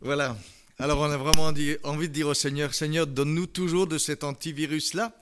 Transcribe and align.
Voilà. 0.00 0.36
Alors 0.78 1.00
on 1.00 1.10
a 1.10 1.16
vraiment 1.16 1.46
envie 1.46 2.08
de 2.08 2.12
dire 2.12 2.28
au 2.28 2.34
Seigneur, 2.34 2.72
Seigneur, 2.72 3.08
donne-nous 3.08 3.46
toujours 3.48 3.88
de 3.88 3.98
cet 3.98 4.22
antivirus-là. 4.22 5.12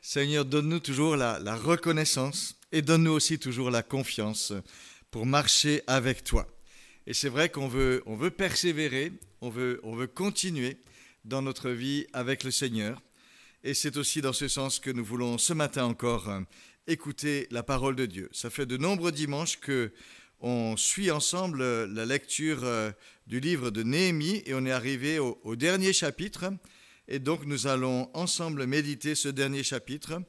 Seigneur, 0.00 0.46
donne-nous 0.46 0.80
toujours 0.80 1.14
la, 1.14 1.56
reconnaissance 1.56 2.56
et 2.72 2.80
donne-nous 2.80 3.12
aussi 3.12 3.38
toujours 3.38 3.70
la 3.70 3.82
confiance 3.82 4.54
pour 5.10 5.26
marcher 5.26 5.82
avec 5.86 6.24
toi. 6.24 6.46
Et 7.06 7.12
c'est 7.12 7.28
vrai 7.28 7.50
qu'on 7.50 7.68
veut, 7.68 8.02
on 8.06 8.16
veut 8.16 8.30
persévérer, 8.30 9.12
on 9.42 9.50
veut, 9.50 9.78
on 9.82 9.94
veut 9.94 10.06
continuer 10.06 10.78
dans 11.26 11.42
notre 11.42 11.68
vie 11.68 12.06
avec 12.14 12.44
le 12.44 12.50
Seigneur. 12.50 13.02
Et 13.62 13.74
c'est 13.74 13.98
aussi 13.98 14.22
dans 14.22 14.32
ce 14.32 14.48
sens 14.48 14.78
que 14.78 14.90
nous 14.90 15.04
voulons 15.04 15.36
ce 15.36 15.52
matin 15.52 15.84
encore 15.84 16.30
euh, 16.30 16.40
écouter 16.86 17.46
la 17.50 17.62
parole 17.62 17.94
de 17.94 18.06
Dieu. 18.06 18.30
Ça 18.32 18.48
fait 18.48 18.66
de 18.66 18.78
nombreux 18.78 19.12
dimanches 19.12 19.60
que 19.60 19.92
on 20.46 20.76
suit 20.76 21.10
ensemble 21.10 21.62
euh, 21.62 21.86
la 21.90 22.04
lecture 22.04 22.64
euh, 22.64 22.92
du 23.26 23.40
livre 23.40 23.70
de 23.70 23.82
Néhémie 23.82 24.42
et 24.44 24.52
on 24.52 24.66
est 24.66 24.70
arrivé 24.70 25.18
au, 25.18 25.56
dernier 25.56 25.94
chapitre. 25.94 26.52
Et 27.08 27.18
donc 27.18 27.46
nous 27.46 27.66
allons 27.66 28.10
ensemble 28.12 28.66
méditer 28.66 29.14
ce 29.14 29.28
dernier 29.28 29.62
chapitre 29.62 30.20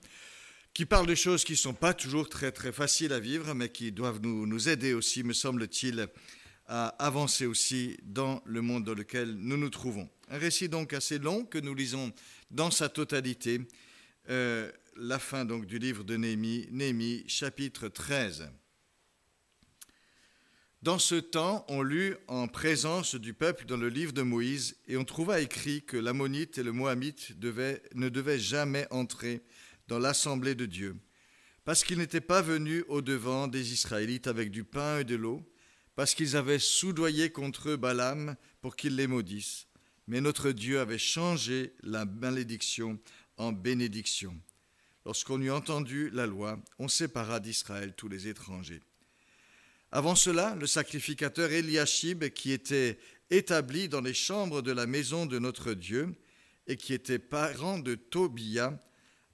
qui 0.74 0.86
parle 0.86 1.06
de 1.06 1.16
choses 1.16 1.44
qui 1.44 1.52
ne 1.52 1.58
sont 1.58 1.74
pas 1.74 1.94
toujours 1.94 2.30
très 2.30 2.54
très 2.54 2.72
faciles 2.72 3.12
à 3.12 3.20
vivre, 3.20 3.54
mais 3.54 3.68
qui 3.68 3.92
doivent 3.92 4.22
nous, 4.22 4.48
nous 4.48 4.70
aider 4.70 4.94
aussi, 4.94 5.24
me 5.24 5.34
semble-t-il, 5.34 6.08
à 6.68 6.88
avancer 7.06 7.46
aussi 7.46 7.98
dans 8.04 8.42
le 8.46 8.62
monde 8.62 8.86
dans 8.86 8.94
lequel 8.94 9.36
nous 9.36 9.58
nous 9.58 9.70
trouvons. 9.70 10.10
Un 10.30 10.38
récit 10.38 10.70
donc 10.70 10.94
assez 10.94 11.20
long 11.20 11.44
que 11.44 11.58
nous 11.60 11.76
lisons 11.76 12.14
dans 12.52 12.72
sa 12.72 12.88
totalité, 12.88 13.60
euh, 14.30 14.72
la 14.96 15.20
fin 15.20 15.44
donc 15.44 15.66
du 15.66 15.78
livre 15.78 16.06
de 16.06 16.16
Néhémie, 16.16 16.68
Néhémie 16.72 17.26
chapitre 17.28 17.90
13. 17.90 18.50
Dans 20.86 21.00
ce 21.00 21.16
temps, 21.16 21.66
on 21.68 21.82
lut 21.82 22.16
en 22.28 22.48
présence 22.48 23.16
du 23.16 23.34
peuple 23.34 23.66
dans 23.66 23.76
le 23.76 23.90
livre 23.90 24.14
de 24.14 24.22
Moïse, 24.22 24.78
et 24.88 24.98
on 24.98 25.04
trouva 25.04 25.42
écrit 25.42 25.84
que 25.84 25.98
l'ammonite 25.98 26.60
et 26.60 26.64
le 26.64 26.74
moabite 26.74 27.32
ne 27.40 28.08
devaient 28.08 28.38
jamais 28.38 28.86
entrer 28.92 29.42
dans 29.88 29.98
l'assemblée 29.98 30.54
de 30.54 30.68
Dieu, 30.68 30.96
parce 31.64 31.84
qu'ils 31.84 31.98
n'étaient 31.98 32.22
pas 32.22 32.44
venus 32.44 32.84
au-devant 32.88 33.48
des 33.48 33.74
Israélites 33.74 34.28
avec 34.28 34.52
du 34.52 34.64
pain 34.64 35.00
et 35.00 35.04
de 35.04 35.16
l'eau, 35.16 35.42
parce 35.96 36.14
qu'ils 36.14 36.36
avaient 36.36 36.60
soudoyé 36.60 37.32
contre 37.32 37.70
eux 37.70 37.78
Balaam 37.78 38.36
pour 38.62 38.76
qu'ils 38.76 38.96
les 38.96 39.08
maudissent. 39.08 39.66
Mais 40.06 40.22
notre 40.22 40.52
Dieu 40.52 40.80
avait 40.80 41.00
changé 41.00 41.74
la 41.82 42.06
malédiction 42.06 43.00
en 43.38 43.52
bénédiction. 43.54 44.40
Lorsqu'on 45.04 45.42
eut 45.42 45.50
entendu 45.50 46.12
la 46.12 46.28
loi, 46.28 46.62
on 46.78 46.88
sépara 46.88 47.40
d'Israël 47.40 47.96
tous 47.98 48.08
les 48.08 48.28
étrangers. 48.28 48.82
Avant 49.96 50.16
cela, 50.16 50.58
le 50.60 50.68
sacrificateur 50.68 51.54
Eliashib, 51.54 52.26
qui 52.32 52.52
était 52.52 53.00
établi 53.30 53.88
dans 53.88 54.02
les 54.02 54.14
chambres 54.14 54.62
de 54.62 54.74
la 54.74 54.88
maison 54.88 55.26
de 55.26 55.40
notre 55.40 55.72
Dieu 55.72 56.14
et 56.68 56.76
qui 56.76 56.94
était 56.94 57.18
parent 57.18 57.80
de 57.80 57.96
Tobia, 57.96 58.78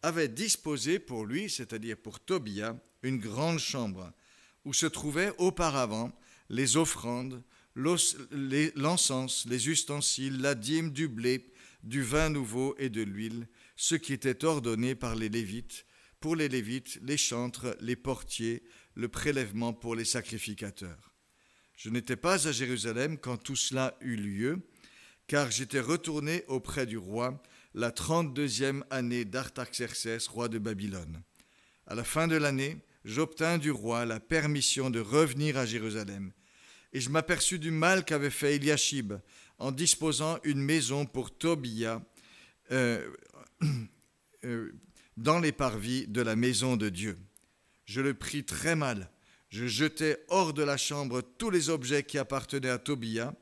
avait 0.04 0.28
disposé 0.28 1.00
pour 1.00 1.26
lui, 1.26 1.50
c'est-à-dire 1.50 1.98
pour 1.98 2.20
Tobia, 2.20 2.80
une 3.02 3.18
grande 3.18 3.58
chambre 3.58 4.14
où 4.64 4.72
se 4.72 4.86
trouvaient 4.86 5.34
auparavant 5.40 6.12
les 6.50 6.78
offrandes, 6.78 7.42
l'encens, 7.74 9.48
les 9.48 9.68
ustensiles, 9.68 10.42
la 10.42 10.54
dîme, 10.54 10.92
du 10.92 11.08
blé, 11.08 11.52
du 11.82 12.04
vin 12.04 12.30
nouveau 12.30 12.76
et 12.78 12.90
de 12.90 13.02
l'huile, 13.02 13.48
ce 13.76 13.96
qui 13.96 14.14
était 14.14 14.46
ordonné 14.46 14.94
par 14.94 15.16
les 15.16 15.30
Lévites, 15.30 15.88
pour 16.20 16.36
les 16.36 16.50
Lévites, 16.50 17.00
les 17.02 17.18
chantres, 17.18 17.76
les 17.82 17.96
portiers, 17.96 18.62
le 18.96 19.08
prélèvement 19.08 19.74
pour 19.74 19.96
les 19.96 20.06
sacrificateurs. 20.06 21.14
Je 21.78 21.90
n'étais 21.90 22.16
pas 22.16 22.48
à 22.48 22.52
Jérusalem 22.52 23.18
quand 23.18 23.38
tout 23.38 23.56
cela 23.56 23.98
eut 24.02 24.16
lieu, 24.16 24.60
car 25.28 25.50
j'étais 25.50 25.80
retourné 25.80 26.44
auprès 26.48 26.86
du 26.86 26.98
roi 26.98 27.42
la 27.74 27.92
trente-deuxième 27.92 28.84
année 28.90 29.26
d'Artaxerxès, 29.26 30.28
roi 30.28 30.50
de 30.50 30.60
Babylone. 30.60 31.24
À 31.88 31.96
la 31.96 32.04
fin 32.04 32.28
de 32.28 32.36
l'année, 32.36 32.78
j'obtins 33.06 33.58
du 33.58 33.72
roi 33.72 34.06
la 34.06 34.20
permission 34.20 34.90
de 34.90 35.00
revenir 35.00 35.58
à 35.58 35.66
Jérusalem, 35.66 36.34
et 36.94 37.00
je 37.00 37.10
m'aperçus 37.10 37.60
du 37.60 37.72
mal 37.72 38.04
qu'avait 38.04 38.30
fait 38.30 38.56
Eliashib 38.56 39.14
en 39.58 39.72
disposant 39.72 40.38
une 40.44 40.62
maison 40.62 41.06
pour 41.06 41.38
Tobia 41.38 42.02
euh, 42.72 43.10
euh, 44.46 44.72
dans 45.18 45.40
les 45.40 45.52
parvis 45.52 46.08
de 46.08 46.22
la 46.22 46.36
maison 46.36 46.76
de 46.78 46.90
Dieu. 46.90 47.18
Je 47.86 48.02
le 48.02 48.14
pris 48.14 48.44
très 48.44 48.76
mal. 48.76 49.10
Je 49.50 49.68
jetai 49.68 50.16
hors 50.30 50.54
de 50.54 50.64
la 50.64 50.78
chambre 50.78 51.22
tous 51.22 51.50
les 51.50 51.70
objets 51.70 52.04
qui 52.04 52.18
appartenaient 52.18 52.70
à 52.70 52.78
Tobia. 52.78 53.36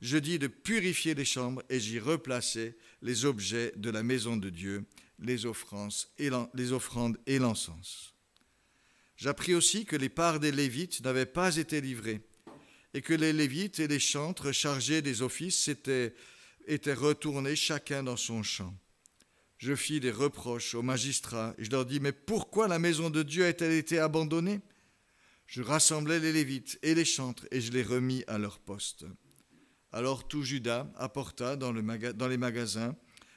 Je 0.00 0.16
dis 0.16 0.38
de 0.38 0.46
purifier 0.46 1.14
les 1.14 1.24
chambres 1.24 1.62
et 1.68 1.80
j'y 1.80 1.98
replaçai 1.98 2.76
les 3.02 3.24
objets 3.24 3.72
de 3.76 3.90
la 3.90 4.04
maison 4.04 4.36
de 4.36 4.50
Dieu, 4.50 4.84
les 5.18 5.46
offrandes 5.46 7.18
et 7.26 7.38
l'encens. 7.38 8.14
J'appris 9.16 9.54
aussi 9.54 9.84
que 9.84 9.96
les 9.96 10.08
parts 10.08 10.38
des 10.38 10.52
Lévites 10.52 11.00
n'avaient 11.00 11.26
pas 11.26 11.56
été 11.56 11.80
livrées 11.80 12.20
et 12.94 13.02
que 13.02 13.14
les 13.14 13.32
Lévites 13.32 13.80
et 13.80 13.88
les 13.88 13.98
chantres 13.98 14.52
chargés 14.52 15.02
des 15.02 15.22
offices 15.22 15.66
étaient, 15.66 16.14
étaient 16.68 16.94
retournés 16.94 17.56
chacun 17.56 18.04
dans 18.04 18.16
son 18.16 18.44
champ 18.44 18.72
je 19.58 19.74
fis 19.74 20.00
des 20.00 20.12
reproches 20.12 20.74
aux 20.74 20.82
magistrats 20.82 21.54
et 21.58 21.64
je 21.64 21.70
leur 21.70 21.84
dis, 21.84 22.00
mais 22.00 22.12
pourquoi 22.12 22.68
la 22.68 22.78
maison 22.78 23.10
de 23.10 23.22
Dieu 23.24 23.44
a-t-elle 23.44 23.72
été 23.72 23.98
abandonnée? 23.98 24.60
Je 25.46 25.62
rassemblai 25.62 26.20
les 26.20 26.32
Lévites 26.32 26.78
et 26.82 26.94
les 26.94 27.04
chantres 27.04 27.46
et 27.50 27.60
je 27.60 27.72
les 27.72 27.82
remis 27.82 28.22
à 28.28 28.38
leur 28.38 28.60
poste. 28.60 29.04
Alors 29.90 30.28
tout 30.28 30.42
Judas 30.42 30.90
apporta 30.96 31.56
dans, 31.56 31.72
les 31.72 32.36
magasins 32.36 32.94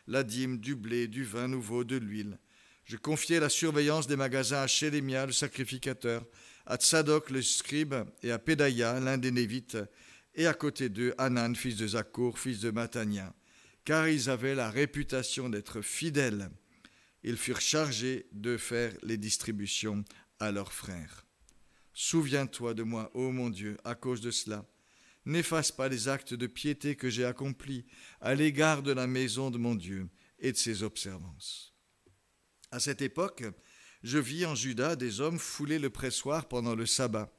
la 0.07 0.23
dîme, 0.23 0.59
du 0.59 0.75
blé, 0.75 1.07
du 1.07 1.23
vin 1.23 1.47
nouveau, 1.47 1.83
de 1.83 1.95
l'huile. 1.95 2.37
Je 2.83 2.97
confiai 2.97 3.39
la 3.39 3.49
surveillance 3.49 4.07
des 4.07 4.15
magasins 4.15 4.61
à 4.61 4.67
Shélémia, 4.67 5.25
le 5.25 5.31
sacrificateur, 5.31 6.25
à 6.65 6.75
Tsadok, 6.75 7.29
le 7.29 7.41
scribe, 7.41 7.95
et 8.21 8.31
à 8.31 8.39
Pédaïa, 8.39 8.99
l'un 8.99 9.17
des 9.17 9.31
Lévites, 9.31 9.77
et 10.35 10.47
à 10.47 10.53
côté 10.53 10.89
d'eux, 10.89 11.13
Anan, 11.17 11.55
fils 11.55 11.77
de 11.77 11.87
Zakour, 11.87 12.37
fils 12.37 12.59
de 12.59 12.71
Matania 12.71 13.33
car 13.85 14.07
ils 14.07 14.29
avaient 14.29 14.55
la 14.55 14.69
réputation 14.69 15.49
d'être 15.49 15.81
fidèles. 15.81 16.49
Ils 17.23 17.37
furent 17.37 17.61
chargés 17.61 18.27
de 18.31 18.57
faire 18.57 18.93
les 19.03 19.17
distributions 19.17 20.03
à 20.39 20.51
leurs 20.51 20.73
frères. 20.73 21.25
Souviens-toi 21.93 22.73
de 22.73 22.83
moi, 22.83 23.11
ô 23.13 23.31
mon 23.31 23.49
Dieu, 23.49 23.77
à 23.83 23.95
cause 23.95 24.21
de 24.21 24.31
cela. 24.31 24.65
N'efface 25.25 25.71
pas 25.71 25.87
les 25.87 26.07
actes 26.07 26.33
de 26.33 26.47
piété 26.47 26.95
que 26.95 27.09
j'ai 27.09 27.25
accomplis 27.25 27.85
à 28.21 28.33
l'égard 28.33 28.81
de 28.81 28.91
la 28.91 29.05
maison 29.05 29.51
de 29.51 29.57
mon 29.57 29.75
Dieu 29.75 30.09
et 30.39 30.51
de 30.51 30.57
ses 30.57 30.81
observances. 30.81 31.75
À 32.71 32.79
cette 32.79 33.01
époque, 33.01 33.43
je 34.01 34.17
vis 34.17 34.45
en 34.45 34.55
Juda 34.55 34.95
des 34.95 35.21
hommes 35.21 35.37
fouler 35.37 35.77
le 35.77 35.91
pressoir 35.91 36.47
pendant 36.47 36.73
le 36.73 36.87
sabbat 36.87 37.31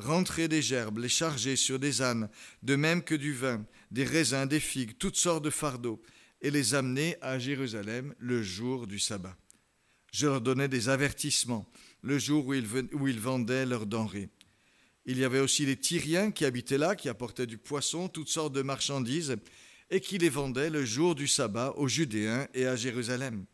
rentrer 0.00 0.48
des 0.48 0.62
gerbes, 0.62 0.98
les 0.98 1.08
charger 1.08 1.56
sur 1.56 1.78
des 1.78 2.02
ânes, 2.02 2.28
de 2.62 2.76
même 2.76 3.02
que 3.02 3.14
du 3.14 3.32
vin, 3.32 3.64
des 3.90 4.04
raisins, 4.04 4.46
des 4.46 4.60
figues, 4.60 4.98
toutes 4.98 5.16
sortes 5.16 5.44
de 5.44 5.50
fardeaux, 5.50 6.00
et 6.42 6.50
les 6.50 6.74
amener 6.74 7.16
à 7.20 7.38
Jérusalem 7.38 8.14
le 8.18 8.42
jour 8.42 8.86
du 8.86 8.98
sabbat. 8.98 9.36
Je 10.12 10.26
leur 10.26 10.40
donnais 10.40 10.68
des 10.68 10.88
avertissements 10.88 11.70
le 12.02 12.18
jour 12.18 12.46
où 12.46 12.54
ils, 12.54 13.20
vendaient 13.20 13.66
leurs 13.66 13.86
denrées. 13.86 14.30
Il 15.06 15.18
y 15.18 15.24
avait 15.24 15.40
aussi 15.40 15.66
les 15.66 15.76
Tyriens 15.76 16.30
qui 16.30 16.44
habitaient 16.44 16.78
là, 16.78 16.96
qui 16.96 17.08
apportaient 17.08 17.46
du 17.46 17.58
poisson, 17.58 18.08
toutes 18.08 18.28
sortes 18.28 18.54
de 18.54 18.62
marchandises, 18.62 19.36
et 19.90 20.00
qui 20.00 20.18
les 20.18 20.28
vendaient 20.28 20.70
le 20.70 20.84
jour 20.84 21.14
du 21.14 21.26
sabbat 21.26 21.74
aux 21.76 21.88
Judéens 21.88 22.48
et 22.54 22.66
à 22.66 22.76
Jérusalem. 22.76 23.44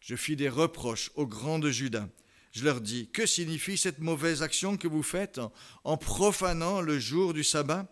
Je 0.00 0.16
fis 0.16 0.36
des 0.36 0.48
reproches 0.48 1.10
aux 1.16 1.26
grands 1.26 1.58
de 1.58 1.70
Juda, 1.70 2.08
je 2.56 2.64
leur 2.64 2.80
dis, 2.80 3.10
que 3.10 3.26
signifie 3.26 3.76
cette 3.76 3.98
mauvaise 3.98 4.42
action 4.42 4.78
que 4.78 4.88
vous 4.88 5.02
faites 5.02 5.38
en, 5.84 5.98
profanant 5.98 6.80
le 6.80 6.98
jour 6.98 7.34
du 7.34 7.44
sabbat? 7.44 7.86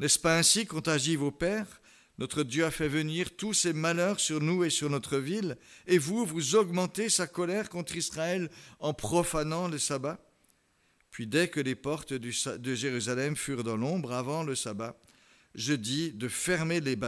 N'est-ce 0.00 0.18
pas 0.18 0.36
ainsi 0.36 0.66
qu'ont 0.66 0.80
agi 0.80 1.14
vos 1.14 1.30
pères? 1.30 1.80
Notre 2.18 2.42
Dieu 2.42 2.64
a 2.64 2.72
fait 2.72 2.88
venir 2.88 3.36
tous 3.36 3.54
ces 3.54 3.72
malheurs 3.72 4.18
sur 4.18 4.40
nous 4.40 4.64
et 4.64 4.70
sur 4.70 4.90
notre 4.90 5.18
ville, 5.18 5.56
et 5.86 5.98
vous, 5.98 6.26
vous 6.26 6.56
augmentez 6.56 7.08
sa 7.08 7.28
colère 7.28 7.68
contre 7.68 7.94
Israël 7.94 8.50
en 8.80 8.92
profanant 8.92 9.68
le 9.68 9.78
sabbat. 9.78 10.18
Puis 11.12 11.28
dès 11.28 11.46
que 11.46 11.60
les 11.60 11.76
portes 11.76 12.12
de 12.12 12.74
Jérusalem 12.74 13.36
furent 13.36 13.62
dans 13.62 13.76
l'ombre 13.76 14.10
avant 14.14 14.42
le 14.42 14.56
sabbat, 14.56 14.98
je 15.54 15.74
dis 15.74 16.10
d'en 16.10 16.28
fermer, 16.28 16.80
les, 16.80 16.98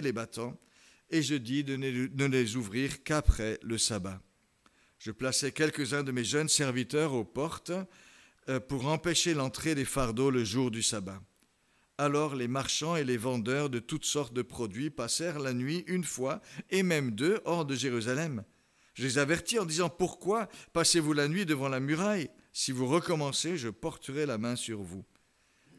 les 0.00 0.12
battants, 0.12 0.60
et 1.10 1.22
je 1.22 1.34
dis 1.34 1.64
de 1.64 1.74
ne 1.74 2.26
les 2.26 2.54
ouvrir 2.54 3.02
qu'après 3.02 3.58
le 3.64 3.78
sabbat 3.78 4.22
je 5.04 5.10
plaçai 5.10 5.52
quelques-uns 5.52 6.02
de 6.02 6.12
mes 6.12 6.24
jeunes 6.24 6.48
serviteurs 6.48 7.12
aux 7.12 7.26
portes 7.26 7.72
euh, 8.48 8.58
pour 8.58 8.86
empêcher 8.86 9.34
l'entrée 9.34 9.74
des 9.74 9.84
fardeaux 9.84 10.30
le 10.30 10.44
jour 10.44 10.70
du 10.70 10.82
sabbat. 10.82 11.20
Alors 11.98 12.34
les 12.34 12.48
marchands 12.48 12.96
et 12.96 13.04
les 13.04 13.18
vendeurs 13.18 13.68
de 13.68 13.80
toutes 13.80 14.06
sortes 14.06 14.32
de 14.32 14.40
produits 14.40 14.88
passèrent 14.88 15.40
la 15.40 15.52
nuit 15.52 15.84
une 15.88 16.04
fois, 16.04 16.40
et 16.70 16.82
même 16.82 17.10
deux, 17.10 17.42
hors 17.44 17.66
de 17.66 17.74
Jérusalem. 17.74 18.44
Je 18.94 19.02
les 19.02 19.18
avertis 19.18 19.58
en 19.58 19.66
disant 19.66 19.90
Pourquoi 19.90 20.48
passez-vous 20.72 21.12
la 21.12 21.28
nuit 21.28 21.44
devant 21.44 21.68
la 21.68 21.80
muraille? 21.80 22.30
Si 22.54 22.72
vous 22.72 22.86
recommencez, 22.86 23.58
je 23.58 23.68
porterai 23.68 24.24
la 24.24 24.38
main 24.38 24.56
sur 24.56 24.80
vous. 24.80 25.04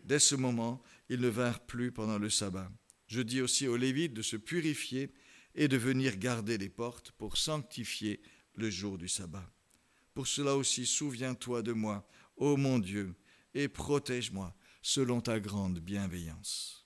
Dès 0.04 0.20
ce 0.20 0.36
moment, 0.36 0.84
ils 1.10 1.20
ne 1.20 1.30
vinrent 1.30 1.66
plus 1.66 1.92
pendant 1.92 2.20
le 2.20 2.30
sabbat. 2.30 2.70
Je 3.08 3.22
dis 3.22 3.42
aussi 3.42 3.68
aux 3.68 3.76
Lévites 3.76 4.14
de 4.14 4.22
se 4.22 4.38
purifier 4.38 5.12
et 5.56 5.68
de 5.68 5.78
venir 5.78 6.18
garder 6.18 6.60
les 6.60 6.70
portes 6.70 7.12
pour 7.14 7.38
sanctifier 7.38 8.22
le 8.56 8.70
jour 8.70 8.98
du 8.98 9.08
sabbat. 9.08 9.50
Pour 10.14 10.28
cela 10.28 10.56
aussi, 10.56 10.86
souviens-toi 10.86 11.62
de 11.62 11.74
moi, 11.74 12.08
ô 12.38 12.58
mon 12.58 12.80
Dieu, 12.80 13.14
et 13.54 13.68
protège-moi 13.68 14.56
selon 14.82 15.22
ta 15.22 15.40
grande 15.40 15.80
bienveillance. 15.80 16.86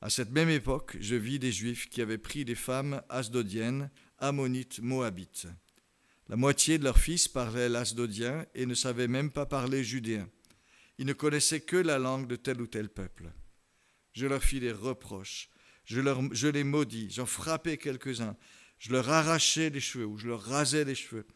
À 0.00 0.08
cette 0.10 0.30
même 0.30 0.48
époque, 0.48 0.96
je 0.98 1.14
vis 1.14 1.38
des 1.38 1.52
Juifs 1.52 1.88
qui 1.88 2.00
avaient 2.00 2.18
pris 2.18 2.44
des 2.44 2.54
femmes 2.54 3.02
asdodiennes, 3.08 3.90
ammonites, 4.18 4.80
moabites. 4.80 5.46
La 6.28 6.36
moitié 6.36 6.78
de 6.78 6.84
leurs 6.84 6.98
fils 6.98 7.28
parlaient 7.28 7.68
l'asdodien 7.68 8.46
et 8.54 8.64
ne 8.64 8.74
savaient 8.74 9.08
même 9.08 9.30
pas 9.30 9.46
parler 9.46 9.84
judéen. 9.84 10.28
Ils 10.98 11.06
ne 11.06 11.12
connaissaient 11.12 11.60
que 11.60 11.76
la 11.76 11.98
langue 11.98 12.26
de 12.26 12.36
tel 12.36 12.60
ou 12.60 12.66
tel 12.66 12.88
peuple. 12.88 13.32
Je 14.12 14.26
leur 14.26 14.42
fis 14.42 14.60
des 14.60 14.72
reproches, 14.72 15.50
je, 15.84 16.00
je 16.32 16.48
les 16.48 16.64
maudis, 16.64 17.10
j'en 17.10 17.26
frappais 17.26 17.78
quelques-uns, 17.78 18.36
je 18.80 18.92
leur 18.92 19.08
arrachais 19.10 19.70
les 19.70 19.78
cheveux 19.78 20.06
ou 20.06 20.16
je 20.16 20.26
leur 20.26 20.42
rasais 20.42 20.84
les 20.84 20.94
cheveux, 20.96 21.26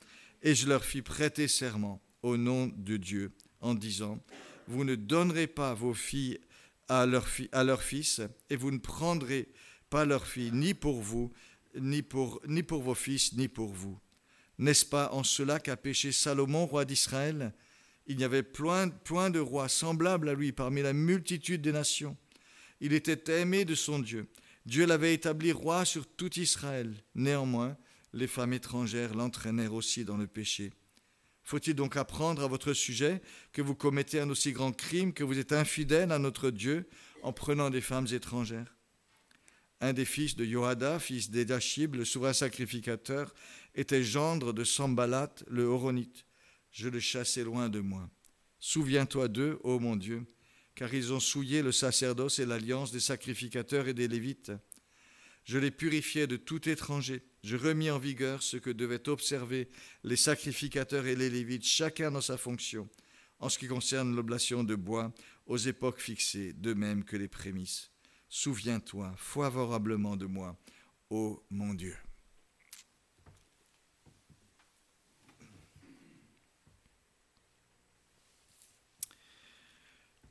et 0.42 0.54
je 0.54 0.66
leur 0.66 0.84
fis 0.84 1.02
prêter 1.02 1.46
serment 1.46 2.02
au 2.22 2.36
nom 2.36 2.72
de 2.74 2.96
Dieu 2.96 3.32
en 3.60 3.74
disant, 3.74 4.18
Vous 4.66 4.82
ne 4.82 4.94
donnerez 4.94 5.46
pas 5.46 5.74
vos 5.74 5.94
filles 5.94 6.40
à 6.88 7.06
leurs 7.06 7.28
leur 7.52 7.82
fils, 7.82 8.22
et 8.48 8.56
vous 8.56 8.70
ne 8.70 8.78
prendrez 8.78 9.48
pas 9.90 10.06
leurs 10.06 10.26
filles 10.26 10.52
ni 10.52 10.72
pour 10.72 11.02
vous, 11.02 11.32
ni 11.76 12.02
pour, 12.02 12.40
vos 12.82 12.94
fils, 12.94 13.34
ni 13.34 13.48
pour 13.48 13.72
vous. 13.72 13.98
N'est-ce 14.58 14.86
pas 14.86 15.10
en 15.12 15.22
cela 15.22 15.60
qu'a 15.60 15.76
péché 15.76 16.12
Salomon, 16.12 16.66
roi 16.66 16.84
d'Israël? 16.84 17.52
Il 18.06 18.16
n'y 18.16 18.24
avait 18.24 18.42
point 18.42 18.86
de 18.86 19.38
roi 19.38 19.68
semblable 19.68 20.28
à 20.28 20.34
lui 20.34 20.52
parmi 20.52 20.82
la 20.82 20.92
multitude 20.92 21.62
des 21.62 21.72
nations. 21.72 22.16
Il 22.80 22.92
était 22.92 23.40
aimé 23.40 23.64
de 23.64 23.74
son 23.74 23.98
Dieu. 23.98 24.28
Dieu 24.66 24.86
l'avait 24.86 25.14
établi 25.14 25.52
roi 25.52 25.84
sur 25.84 26.06
tout 26.06 26.38
Israël. 26.38 26.94
Néanmoins, 27.14 27.76
les 28.12 28.26
femmes 28.26 28.54
étrangères 28.54 29.14
l'entraînèrent 29.14 29.74
aussi 29.74 30.04
dans 30.04 30.16
le 30.16 30.26
péché. 30.26 30.72
Faut-il 31.42 31.74
donc 31.74 31.96
apprendre 31.96 32.42
à 32.42 32.48
votre 32.48 32.72
sujet 32.72 33.20
que 33.52 33.60
vous 33.60 33.74
commettez 33.74 34.20
un 34.20 34.30
aussi 34.30 34.52
grand 34.52 34.72
crime 34.72 35.12
que 35.12 35.24
vous 35.24 35.38
êtes 35.38 35.52
infidèle 35.52 36.10
à 36.10 36.18
notre 36.18 36.50
Dieu 36.50 36.88
en 37.22 37.34
prenant 37.34 37.68
des 37.68 37.82
femmes 37.82 38.06
étrangères? 38.10 38.74
Un 39.82 39.92
des 39.92 40.06
fils 40.06 40.36
de 40.36 40.46
Joada, 40.46 40.98
fils 40.98 41.30
d'Edachib, 41.30 41.96
le 41.96 42.06
souverain 42.06 42.32
sacrificateur, 42.32 43.34
était 43.74 44.02
gendre 44.02 44.54
de 44.54 44.64
Sambalat, 44.64 45.34
le 45.46 45.64
Horonite. 45.64 46.24
Je 46.70 46.88
le 46.88 47.00
chassai 47.00 47.44
loin 47.44 47.68
de 47.68 47.80
moi. 47.80 48.08
Souviens-toi 48.60 49.28
d'eux, 49.28 49.58
ô 49.62 49.78
mon 49.78 49.96
Dieu, 49.96 50.24
car 50.74 50.92
ils 50.92 51.12
ont 51.12 51.20
souillé 51.20 51.62
le 51.62 51.72
sacerdoce 51.72 52.38
et 52.38 52.46
l'alliance 52.46 52.92
des 52.92 53.00
sacrificateurs 53.00 53.88
et 53.88 53.94
des 53.94 54.08
Lévites. 54.08 54.52
Je 55.44 55.58
les 55.58 55.70
purifiai 55.70 56.26
de 56.26 56.36
tout 56.36 56.68
étranger. 56.68 57.22
Je 57.42 57.56
remis 57.56 57.90
en 57.90 57.98
vigueur 57.98 58.42
ce 58.42 58.56
que 58.56 58.70
devaient 58.70 59.08
observer 59.08 59.68
les 60.02 60.16
sacrificateurs 60.16 61.06
et 61.06 61.16
les 61.16 61.30
Lévites, 61.30 61.66
chacun 61.66 62.10
dans 62.10 62.22
sa 62.22 62.38
fonction, 62.38 62.88
en 63.38 63.48
ce 63.48 63.58
qui 63.58 63.68
concerne 63.68 64.16
l'oblation 64.16 64.64
de 64.64 64.74
bois, 64.74 65.12
aux 65.46 65.58
époques 65.58 66.00
fixées, 66.00 66.54
de 66.54 66.72
même 66.72 67.04
que 67.04 67.16
les 67.16 67.28
prémices. 67.28 67.90
Souviens-toi 68.28 69.14
favorablement 69.18 70.16
de 70.16 70.26
moi, 70.26 70.58
ô 71.10 71.44
mon 71.50 71.74
Dieu. 71.74 71.96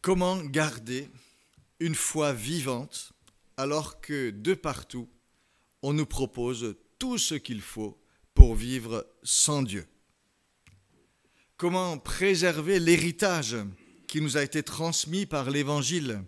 Comment 0.03 0.35
garder 0.43 1.09
une 1.79 1.95
foi 1.95 2.33
vivante 2.33 3.13
alors 3.55 4.01
que 4.01 4.31
de 4.31 4.53
partout, 4.53 5.09
on 5.81 5.93
nous 5.93 6.05
propose 6.05 6.75
tout 6.99 7.17
ce 7.17 7.35
qu'il 7.35 7.61
faut 7.61 7.97
pour 8.33 8.53
vivre 8.53 9.07
sans 9.23 9.63
Dieu? 9.63 9.87
Comment 11.55 11.97
préserver 11.97 12.81
l'héritage 12.81 13.55
qui 14.09 14.19
nous 14.19 14.35
a 14.35 14.43
été 14.43 14.61
transmis 14.61 15.25
par 15.25 15.49
l'Évangile 15.49 16.21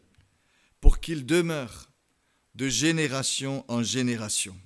pour 0.80 1.02
qu'il 1.02 1.26
demeure 1.26 1.92
de 2.54 2.70
génération 2.70 3.66
en 3.68 3.84
génération? 3.84 4.58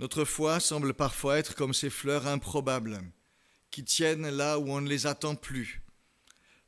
Notre 0.00 0.24
foi 0.24 0.58
semble 0.58 0.92
parfois 0.92 1.38
être 1.38 1.54
comme 1.54 1.72
ces 1.72 1.88
fleurs 1.88 2.26
improbables 2.26 3.00
qui 3.70 3.84
tiennent 3.84 4.28
là 4.28 4.58
où 4.58 4.72
on 4.72 4.80
ne 4.80 4.88
les 4.88 5.06
attend 5.06 5.36
plus, 5.36 5.85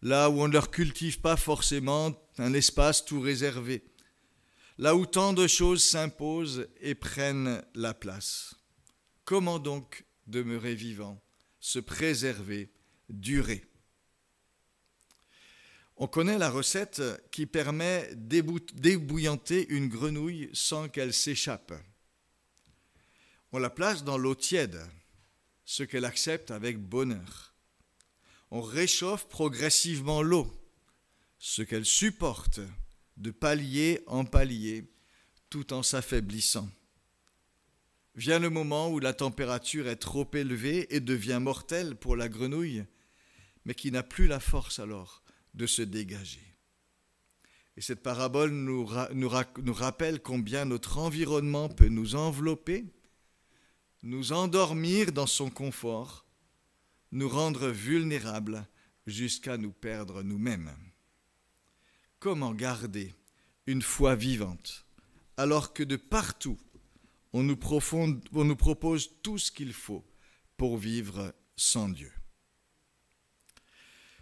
là 0.03 0.31
où 0.31 0.41
on 0.41 0.49
ne 0.49 0.53
leur 0.53 0.71
cultive 0.71 1.21
pas 1.21 1.37
forcément 1.37 2.15
un 2.39 2.55
espace 2.55 3.05
tout 3.05 3.21
réservé, 3.21 3.85
là 4.79 4.95
où 4.95 5.07
tant 5.07 5.33
de 5.33 5.47
choses 5.47 5.83
s'imposent 5.83 6.69
et 6.81 6.95
prennent 6.95 7.63
la 7.75 7.95
place. 7.95 8.55
Comment 9.25 9.59
donc 9.59 10.05
demeurer 10.27 10.75
vivant, 10.75 11.21
se 11.61 11.79
préserver, 11.79 12.71
durer? 13.09 13.65
On 15.97 16.07
connaît 16.07 16.39
la 16.39 16.49
recette 16.49 17.03
qui 17.33 17.47
permet 17.47 18.09
d'ébouillanter 18.15 19.69
une 19.69 19.89
grenouille 19.89 20.49
sans 20.53 20.89
qu'elle 20.89 21.13
s'échappe. 21.13 21.75
On 23.51 23.59
la 23.59 23.71
place 23.71 24.05
dans 24.05 24.17
l'eau 24.17 24.37
tiède, 24.37 24.81
ce 25.65 25.83
qu'elle 25.83 26.05
accepte 26.05 26.53
avec 26.53 26.79
bonheur. 26.79 27.53
On 28.51 28.63
réchauffe 28.63 29.29
progressivement 29.29 30.23
l'eau, 30.23 30.51
ce 31.39 31.63
qu'elle 31.63 31.85
supporte 31.85 32.61
de 33.17 33.31
palier 33.31 34.03
en 34.07 34.25
palier 34.25 34.91
tout 35.51 35.73
en 35.73 35.83
s'affaiblissant. 35.83 36.69
Vient 38.15 38.39
le 38.39 38.51
moment 38.51 38.91
où 38.91 38.99
la 38.99 39.13
température 39.13 39.89
est 39.89 39.97
trop 39.97 40.29
élevée 40.35 40.95
et 40.95 41.01
devient 41.01 41.39
mortelle 41.41 41.95
pour 41.95 42.17
la 42.17 42.29
grenouille, 42.29 42.85
mais 43.65 43.75
qui 43.75 43.93
n'a 43.93 44.03
plus 44.03 44.27
la 44.27 44.41
force 44.41 44.79
alors 44.79 45.23
de 45.55 45.67
se 45.67 45.83
dégager. 45.83 46.43
Et 47.77 47.81
cette 47.81 48.03
parabole 48.03 48.51
nous, 48.51 48.89
nous, 49.13 49.31
nous 49.63 49.75
rappelle 49.75 50.21
combien 50.21 50.65
notre 50.65 50.99
environnement 50.99 51.69
peut 51.69 51.89
nous 51.89 52.17
envelopper, 52.17 52.87
nous 54.03 54.33
endormir 54.33 55.13
dans 55.13 55.27
son 55.27 55.49
confort, 55.49 56.28
nous 57.13 57.29
rendre 57.29 57.69
vulnérables 57.69 58.67
jusqu'à 59.07 59.57
nous 59.57 59.73
perdre 59.73 60.23
nous-mêmes. 60.23 60.75
Comment 62.19 62.53
garder 62.53 63.15
une 63.67 63.83
foi 63.83 64.15
vivante 64.15 64.85
alors 65.37 65.73
que 65.73 65.83
de 65.83 65.97
partout 65.97 66.59
on 67.33 67.43
nous, 67.43 67.57
propose 68.57 69.11
tout 69.23 69.39
ce 69.39 69.53
qu'il 69.53 69.73
faut 69.73 70.05
pour 70.57 70.79
vivre 70.79 71.35
sans 71.57 71.89
Dieu? 71.89 72.13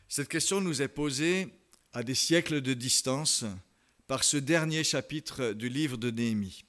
Cette 0.09 0.29
question 0.29 0.61
nous 0.61 0.83
est 0.83 0.89
posée 0.89 1.49
à 1.93 2.03
des 2.03 2.15
siècles 2.15 2.61
de 2.61 2.75
distance 2.75 3.45
par 4.07 4.23
ce 4.23 4.37
dernier 4.37 4.85
chapitre 4.85 5.53
du 5.53 5.69
livre 5.69 5.97
de 5.97 6.11
Néhémie. 6.11 6.65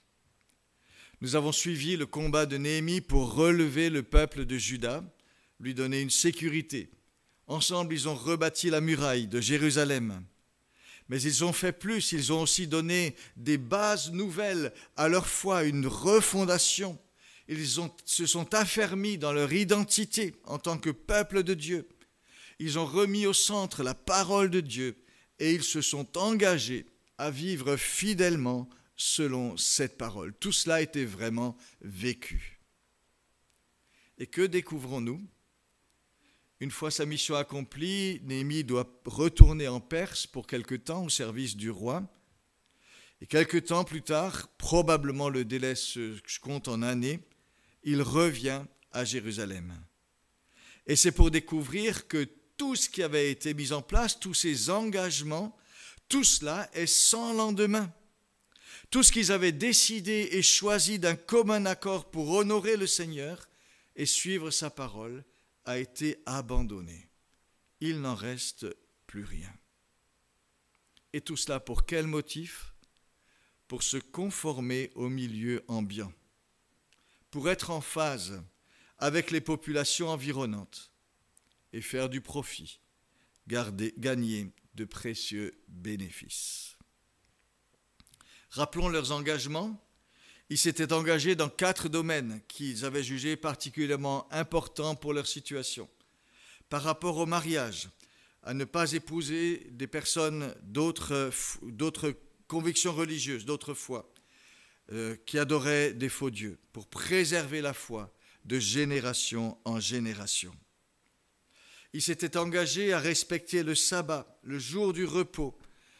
Nous 1.21 1.35
avons 1.35 1.51
suivi 1.51 1.97
le 1.97 2.05
combat 2.05 2.45
de 2.45 2.57
Néhémie 2.57 3.01
pour 3.01 3.33
relever 3.33 3.89
le 3.89 4.03
peuple 4.03 4.45
de 4.45 4.57
Juda, 4.57 5.03
lui 5.59 5.73
donner 5.73 6.01
une 6.01 6.09
sécurité. 6.09 6.89
Ensemble, 7.47 7.93
ils 7.93 8.09
ont 8.09 8.15
rebâti 8.15 8.69
la 8.69 8.81
muraille 8.81 9.27
de 9.27 9.39
Jérusalem. 9.39 10.23
Mais 11.09 11.21
ils 11.21 11.45
ont 11.45 11.53
fait 11.53 11.71
plus, 11.71 12.11
ils 12.11 12.33
ont 12.33 12.41
aussi 12.41 12.67
donné 12.67 13.15
des 13.37 13.57
bases 13.57 14.11
nouvelles 14.11 14.73
à 14.97 15.07
leur 15.07 15.27
foi, 15.27 15.63
une 15.63 15.87
refondation. 15.87 16.99
Ils 17.47 17.65
se 18.05 18.25
sont 18.25 18.53
affermis 18.53 19.17
dans 19.17 19.31
leur 19.31 19.53
identité 19.53 20.35
en 20.43 20.59
tant 20.59 20.77
que 20.77 20.89
peuple 20.89 21.43
de 21.43 21.53
Dieu. 21.53 21.87
Ils 22.59 22.77
ont 22.77 22.85
remis 22.85 23.25
au 23.25 23.33
centre 23.33 23.83
la 23.83 23.93
parole 23.93 24.49
de 24.49 24.59
Dieu 24.59 24.97
et 25.39 25.53
ils 25.53 25.63
se 25.63 25.81
sont 25.81 26.17
engagés 26.17 26.85
à 27.17 27.31
vivre 27.31 27.77
fidèlement 27.77 28.67
selon 28.97 29.55
cette 29.55 29.97
parole. 29.97 30.33
Tout 30.33 30.51
cela 30.51 30.81
été 30.81 31.05
vraiment 31.05 31.55
vécu. 31.81 32.59
Et 34.17 34.27
que 34.27 34.41
découvrons-nous? 34.41 35.25
Une 36.59 36.71
fois 36.71 36.89
sa 36.89 37.05
mission 37.05 37.35
accomplie, 37.35 38.19
Néhémie 38.23 38.63
doit 38.63 38.89
retourner 39.05 39.67
en 39.67 39.79
Perse 39.79 40.25
pour 40.25 40.47
quelque 40.47 40.75
temps 40.75 41.05
au 41.05 41.09
service 41.09 41.55
du 41.55 41.69
roi. 41.69 42.03
Et 43.21 43.27
quelque 43.27 43.57
temps 43.57 43.83
plus 43.83 44.01
tard, 44.01 44.47
probablement 44.57 45.29
le 45.29 45.45
délai 45.45 45.75
se 45.75 46.19
compte 46.39 46.67
en 46.67 46.81
années, 46.81 47.19
il 47.83 48.01
revient 48.01 48.63
à 48.91 49.05
Jérusalem. 49.05 49.73
Et 50.87 50.95
c'est 50.95 51.11
pour 51.11 51.31
découvrir 51.31 52.07
que 52.07 52.27
tout 52.57 52.75
ce 52.75 52.89
qui 52.89 53.03
avait 53.03 53.31
été 53.31 53.53
mis 53.53 53.71
en 53.71 53.81
place, 53.81 54.19
tous 54.19 54.33
ces 54.33 54.69
engagements, 54.69 55.55
tout 56.09 56.23
cela 56.23 56.69
est 56.73 56.87
sans 56.87 57.33
lendemain. 57.33 57.91
Tout 58.89 59.03
ce 59.03 59.11
qu'ils 59.11 59.31
avaient 59.31 59.51
décidé 59.51 60.29
et 60.31 60.41
choisi 60.41 60.97
d'un 60.97 61.15
commun 61.15 61.65
accord 61.65 62.09
pour 62.09 62.31
honorer 62.31 62.77
le 62.77 62.87
Seigneur 62.87 63.47
et 63.95 64.05
suivre 64.05 64.49
sa 64.49 64.69
parole, 64.69 65.23
a 65.67 65.77
été 65.77 66.17
abandonné. 66.25 67.09
Il 67.79 68.01
n'en 68.01 68.15
reste 68.15 68.65
plus 69.05 69.23
rien. 69.23 69.53
Et 71.13 71.21
tout 71.21 71.37
cela 71.37 71.59
pour 71.59 71.85
quel 71.85 72.07
motif? 72.07 72.73
Pour 73.67 73.83
se 73.83 73.97
conformer 73.97 74.91
au 74.95 75.09
milieu 75.09 75.63
ambiant, 75.67 76.13
pour 77.29 77.49
être 77.49 77.69
en 77.69 77.81
phase 77.81 78.41
avec 78.97 79.29
les 79.29 79.41
populations 79.41 80.07
environnantes 80.07 80.89
et 81.73 81.81
faire 81.81 82.07
du 82.07 82.21
profit, 82.21 82.79
gagner 83.45 84.53
de 84.73 84.85
précieux 84.85 85.61
bénéfices. 85.67 86.77
Rappelons 88.51 88.87
leurs 88.87 89.11
engagements. 89.11 89.83
Ils 90.49 90.57
s'étaient 90.57 90.93
engagés 90.93 91.35
dans 91.35 91.49
quatre 91.49 91.89
domaines 91.89 92.41
qu'ils 92.47 92.85
avaient 92.85 93.03
jugés 93.03 93.35
particulièrement 93.35 94.31
importants 94.31 94.95
pour 94.95 95.13
leur 95.13 95.27
situation. 95.27 95.89
Par 96.69 96.83
rapport 96.83 97.17
au 97.17 97.25
mariage, 97.25 97.89
à 98.43 98.53
ne 98.53 98.63
pas 98.63 98.93
épouser 98.93 99.67
des 99.71 99.87
personnes 99.87 100.55
d'autres 100.63 101.31
convictions 102.47 102.93
religieuses, 102.93 103.45
d'autres 103.45 103.73
foi, 103.73 104.13
euh, 104.93 105.17
qui 105.25 105.37
adoraient 105.37 105.93
des 105.93 106.07
faux 106.07 106.29
dieux, 106.29 106.57
pour 106.71 106.87
préserver 106.87 107.59
la 107.59 107.73
foi 107.73 108.13
de 108.45 108.57
génération 108.57 109.57
en 109.65 109.81
génération. 109.81 110.53
Ils 111.91 112.01
s'étaient 112.01 112.37
engagés 112.37 112.93
à 112.93 112.99
respecter 112.99 113.63
le 113.63 113.75
sabbat, 113.75 114.39
le 114.43 114.59
jour 114.59 114.93
du 114.93 115.03
repos, 115.03 115.57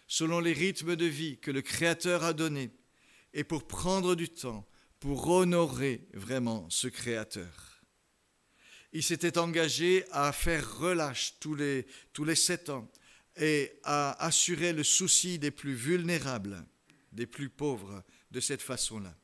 selon 0.08 0.40
les 0.40 0.54
rythmes 0.54 0.96
de 0.96 1.06
vie 1.06 1.38
que 1.40 1.52
le 1.52 1.62
Créateur 1.62 2.24
a 2.24 2.32
donnés, 2.32 2.72
et 3.34 3.44
pour 3.44 3.68
prendre 3.68 4.16
du 4.16 4.30
temps 4.30 4.68
pour 5.00 5.28
honorer 5.28 6.08
vraiment 6.14 6.68
ce 6.70 6.88
Créateur. 6.88 7.84
Ils 8.94 9.04
s'étaient 9.04 9.38
engagés 9.38 10.06
à 10.12 10.32
faire 10.32 10.80
relâche 10.80 11.36
tous 11.40 11.56
les, 11.56 11.86
tous 12.14 12.24
les 12.24 12.36
sept 12.36 12.70
ans 12.70 12.90
et 13.36 13.74
à 13.84 14.26
assurer 14.26 14.74
le 14.74 14.84
souci 14.84 15.38
des 15.38 15.52
plus 15.52 15.76
vulnérables, 15.76 16.66
des 17.12 17.28
plus 17.28 17.50
pauvres, 17.50 18.04
de 18.32 18.40
cette 18.40 18.62
façon-là. 18.62 19.16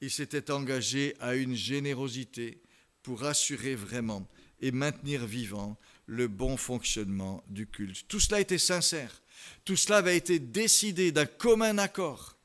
Ils 0.00 0.10
s'étaient 0.10 0.50
engagés 0.50 1.14
à 1.20 1.36
une 1.36 1.54
générosité 1.54 2.60
pour 3.02 3.24
assurer 3.24 3.74
vraiment 3.74 4.28
et 4.60 4.70
maintenir 4.70 5.26
vivant 5.26 5.78
le 6.06 6.28
bon 6.28 6.56
fonctionnement 6.56 7.44
du 7.48 7.66
culte. 7.66 8.06
Tout 8.08 8.20
cela 8.20 8.40
était 8.40 8.58
sincère. 8.58 9.22
Tout 9.64 9.76
cela 9.76 9.98
avait 9.98 10.16
été 10.16 10.38
décidé 10.38 11.12
d'un 11.12 11.26
commun 11.26 11.78
accord. 11.78 12.36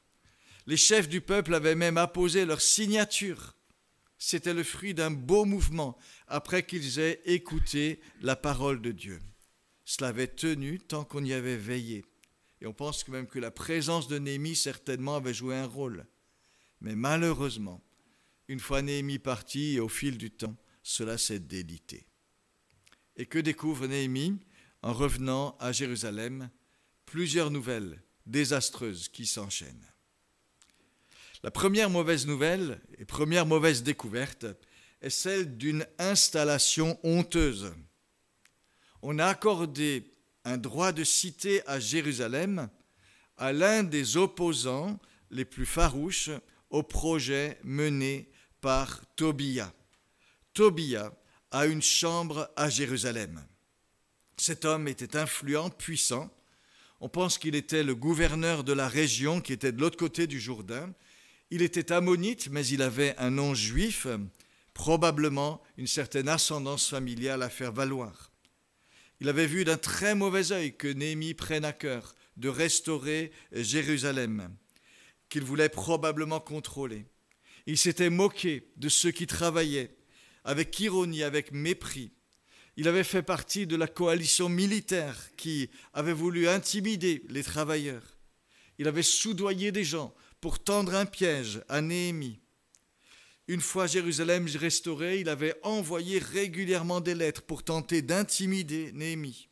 Les 0.67 0.75
chefs 0.77 1.07
du 1.07 1.21
peuple 1.21 1.55
avaient 1.55 1.75
même 1.75 1.97
apposé 1.97 2.45
leur 2.45 2.59
signature. 2.59 3.55
C'était 4.17 4.53
le 4.53 4.63
fruit 4.63 4.93
d'un 4.93 5.11
beau 5.11 5.45
mouvement 5.45 5.97
après 6.27 6.65
qu'ils 6.65 6.99
aient 6.99 7.21
écouté 7.23 8.01
la 8.19 8.35
parole 8.35 8.81
de 8.81 8.91
Dieu. 8.91 9.21
Cela 9.85 10.09
avait 10.09 10.27
tenu 10.27 10.79
tant 10.79 11.05
qu'on 11.05 11.23
y 11.23 11.31
avait 11.31 11.55
veillé. 11.55 12.03
Et 12.59 12.67
on 12.67 12.73
pense 12.73 13.07
même 13.07 13.27
que 13.27 13.39
la 13.39 13.51
présence 13.51 14.09
de 14.09 14.19
Néhémie 14.19 14.57
certainement 14.57 15.15
avait 15.15 15.33
joué 15.33 15.55
un 15.55 15.67
rôle. 15.67 16.05
Mais 16.81 16.95
malheureusement, 16.95 17.81
une 18.49 18.59
fois 18.59 18.81
Néhémie 18.81 19.19
parti, 19.19 19.79
au 19.79 19.87
fil 19.87 20.17
du 20.17 20.31
temps, 20.31 20.57
cela 20.83 21.17
s'est 21.17 21.39
délité. 21.39 22.07
Et 23.15 23.25
que 23.25 23.39
découvre 23.39 23.87
Néhémie 23.87 24.37
en 24.81 24.91
revenant 24.91 25.55
à 25.59 25.71
Jérusalem? 25.71 26.49
Plusieurs 27.05 27.51
nouvelles 27.51 28.03
désastreuses 28.25 29.07
qui 29.07 29.25
s'enchaînent. 29.25 29.87
La 31.43 31.51
première 31.51 31.89
mauvaise 31.89 32.25
nouvelle 32.25 32.81
et 32.97 33.05
première 33.05 33.45
mauvaise 33.45 33.83
découverte 33.83 34.45
est 35.01 35.11
celle 35.11 35.57
d'une 35.57 35.85
installation 35.99 36.99
honteuse. 37.03 37.73
On 39.03 39.19
a 39.19 39.27
accordé 39.27 40.11
un 40.45 40.57
droit 40.57 40.91
de 40.91 41.03
cité 41.03 41.61
à 41.67 41.79
Jérusalem 41.79 42.69
à 43.37 43.53
l'un 43.53 43.83
des 43.83 44.17
opposants 44.17 44.99
les 45.29 45.45
plus 45.45 45.67
farouches 45.67 46.31
au 46.71 46.81
projet 46.81 47.59
mené 47.63 48.31
par 48.59 49.01
Tobia. 49.15 49.71
Tobia 50.53 51.13
a 51.51 51.67
une 51.67 51.83
chambre 51.83 52.49
à 52.55 52.69
Jérusalem. 52.69 53.45
Cet 54.37 54.65
homme 54.65 54.87
était 54.87 55.15
influent, 55.15 55.69
puissant. 55.69 56.29
On 56.99 57.09
pense 57.09 57.37
qu'il 57.37 57.53
était 57.53 57.83
le 57.83 57.93
gouverneur 57.93 58.63
de 58.63 58.73
la 58.73 58.87
région 58.87 59.39
qui 59.39 59.53
était 59.53 59.71
de 59.71 59.79
l'autre 59.79 59.97
côté 59.97 60.25
du 60.25 60.39
Jourdain. 60.39 60.91
Il 61.49 61.61
était 61.61 61.91
ammonite, 61.93 62.49
mais 62.49 62.65
il 62.67 62.81
avait 62.81 63.15
un 63.17 63.29
nom 63.29 63.53
juif, 63.53 64.07
probablement 64.73 65.61
une 65.77 65.87
certaine 65.87 66.27
ascendance 66.27 66.89
familiale 66.89 67.41
à 67.41 67.49
faire 67.49 67.71
valoir. 67.71 68.31
Il 69.19 69.29
avait 69.29 69.47
vu 69.47 69.63
d'un 69.63 69.77
très 69.77 70.13
mauvais 70.13 70.51
œil 70.51 70.75
que 70.75 70.87
Néhémie 70.87 71.33
prenne 71.33 71.65
à 71.65 71.73
cœur 71.73 72.15
de 72.35 72.49
restaurer 72.49 73.31
Jérusalem 73.51 74.55
qu'il 75.29 75.43
voulait 75.43 75.69
probablement 75.69 76.39
contrôler. 76.39 77.05
Il 77.65 77.77
s'était 77.77 78.09
moqué 78.09 78.69
de 78.77 78.89
ceux 78.89 79.11
qui 79.11 79.27
travaillaient, 79.27 79.95
avec 80.43 80.79
ironie, 80.79 81.23
avec 81.23 81.51
mépris. 81.51 82.11
Il 82.77 82.87
avait 82.87 83.03
fait 83.03 83.23
partie 83.23 83.67
de 83.67 83.75
la 83.75 83.87
coalition 83.87 84.49
militaire 84.49 85.17
qui 85.35 85.69
avait 85.93 86.13
voulu 86.13 86.47
intimider 86.47 87.23
les 87.29 87.43
travailleurs. 87.43 88.17
Il 88.77 88.87
avait 88.87 89.01
soudoyé 89.03 89.71
des 89.71 89.83
gens 89.83 90.13
pour 90.47 90.63
tendre 90.63 90.95
un 90.95 91.05
piège 91.05 91.59
à 91.67 91.81
Néhémie. 91.81 92.39
Une 93.49 93.59
fois 93.59 93.85
Jérusalem 93.85 94.47
restaurée, 94.55 95.19
il 95.19 95.27
avait 95.27 95.59
envoyé 95.61 96.19
régulièrement 96.19 97.01
des 97.01 97.15
lettres 97.15 97.41
pour 97.41 97.63
tenter 97.63 98.01
d'intimider 98.01 98.93
Néhémie. 98.93 99.49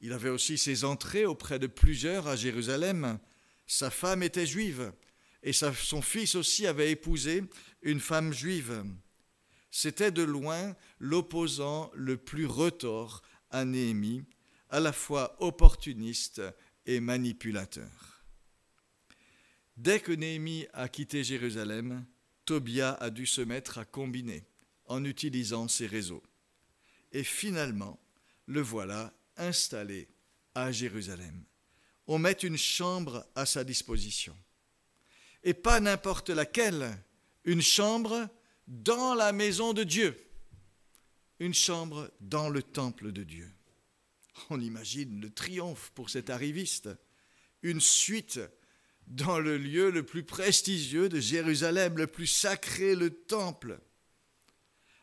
Il 0.00 0.12
avait 0.12 0.30
aussi 0.30 0.58
ses 0.58 0.82
entrées 0.82 1.26
auprès 1.26 1.60
de 1.60 1.68
plusieurs 1.68 2.26
à 2.26 2.34
Jérusalem 2.34 3.20
sa 3.68 3.88
femme 3.88 4.24
était 4.24 4.48
juive 4.48 4.92
et 5.44 5.52
son 5.52 6.02
fils 6.02 6.34
aussi 6.34 6.66
avait 6.66 6.90
épousé 6.90 7.44
une 7.82 8.00
femme 8.00 8.32
juive. 8.32 8.84
C'était 9.70 10.10
de 10.10 10.24
loin 10.24 10.74
l'opposant 10.98 11.92
le 11.94 12.16
plus 12.16 12.46
retors 12.46 13.22
à 13.50 13.64
Néhémie, 13.64 14.24
à 14.70 14.80
la 14.80 14.92
fois 14.92 15.36
opportuniste 15.38 16.42
et 16.84 16.98
manipulateur. 16.98 18.13
Dès 19.76 20.00
que 20.00 20.12
Néhémie 20.12 20.66
a 20.72 20.88
quitté 20.88 21.24
Jérusalem, 21.24 22.04
Tobia 22.44 22.92
a 22.94 23.10
dû 23.10 23.26
se 23.26 23.40
mettre 23.40 23.78
à 23.78 23.84
combiner 23.84 24.44
en 24.86 25.04
utilisant 25.04 25.68
ses 25.68 25.86
réseaux. 25.86 26.22
Et 27.12 27.24
finalement, 27.24 27.98
le 28.46 28.60
voilà 28.60 29.12
installé 29.36 30.08
à 30.54 30.70
Jérusalem 30.70 31.44
on 32.06 32.18
met 32.18 32.32
une 32.32 32.58
chambre 32.58 33.26
à 33.34 33.46
sa 33.46 33.64
disposition. 33.64 34.36
Et 35.42 35.54
pas 35.54 35.80
n'importe 35.80 36.30
laquelle, 36.30 36.98
une 37.44 37.62
chambre 37.62 38.28
dans 38.66 39.14
la 39.14 39.32
maison 39.32 39.72
de 39.72 39.84
Dieu, 39.84 40.18
une 41.38 41.54
chambre 41.54 42.10
dans 42.20 42.48
le 42.48 42.62
temple 42.62 43.12
de 43.12 43.22
Dieu. 43.22 43.50
On 44.50 44.60
imagine 44.60 45.20
le 45.20 45.30
triomphe 45.30 45.92
pour 45.94 46.10
cet 46.10 46.30
arriviste, 46.30 46.88
une 47.62 47.80
suite 47.80 48.40
dans 49.06 49.38
le 49.38 49.58
lieu 49.58 49.90
le 49.90 50.02
plus 50.04 50.24
prestigieux 50.24 51.08
de 51.08 51.20
Jérusalem, 51.20 51.98
le 51.98 52.06
plus 52.06 52.26
sacré, 52.26 52.94
le 52.94 53.10
temple, 53.10 53.78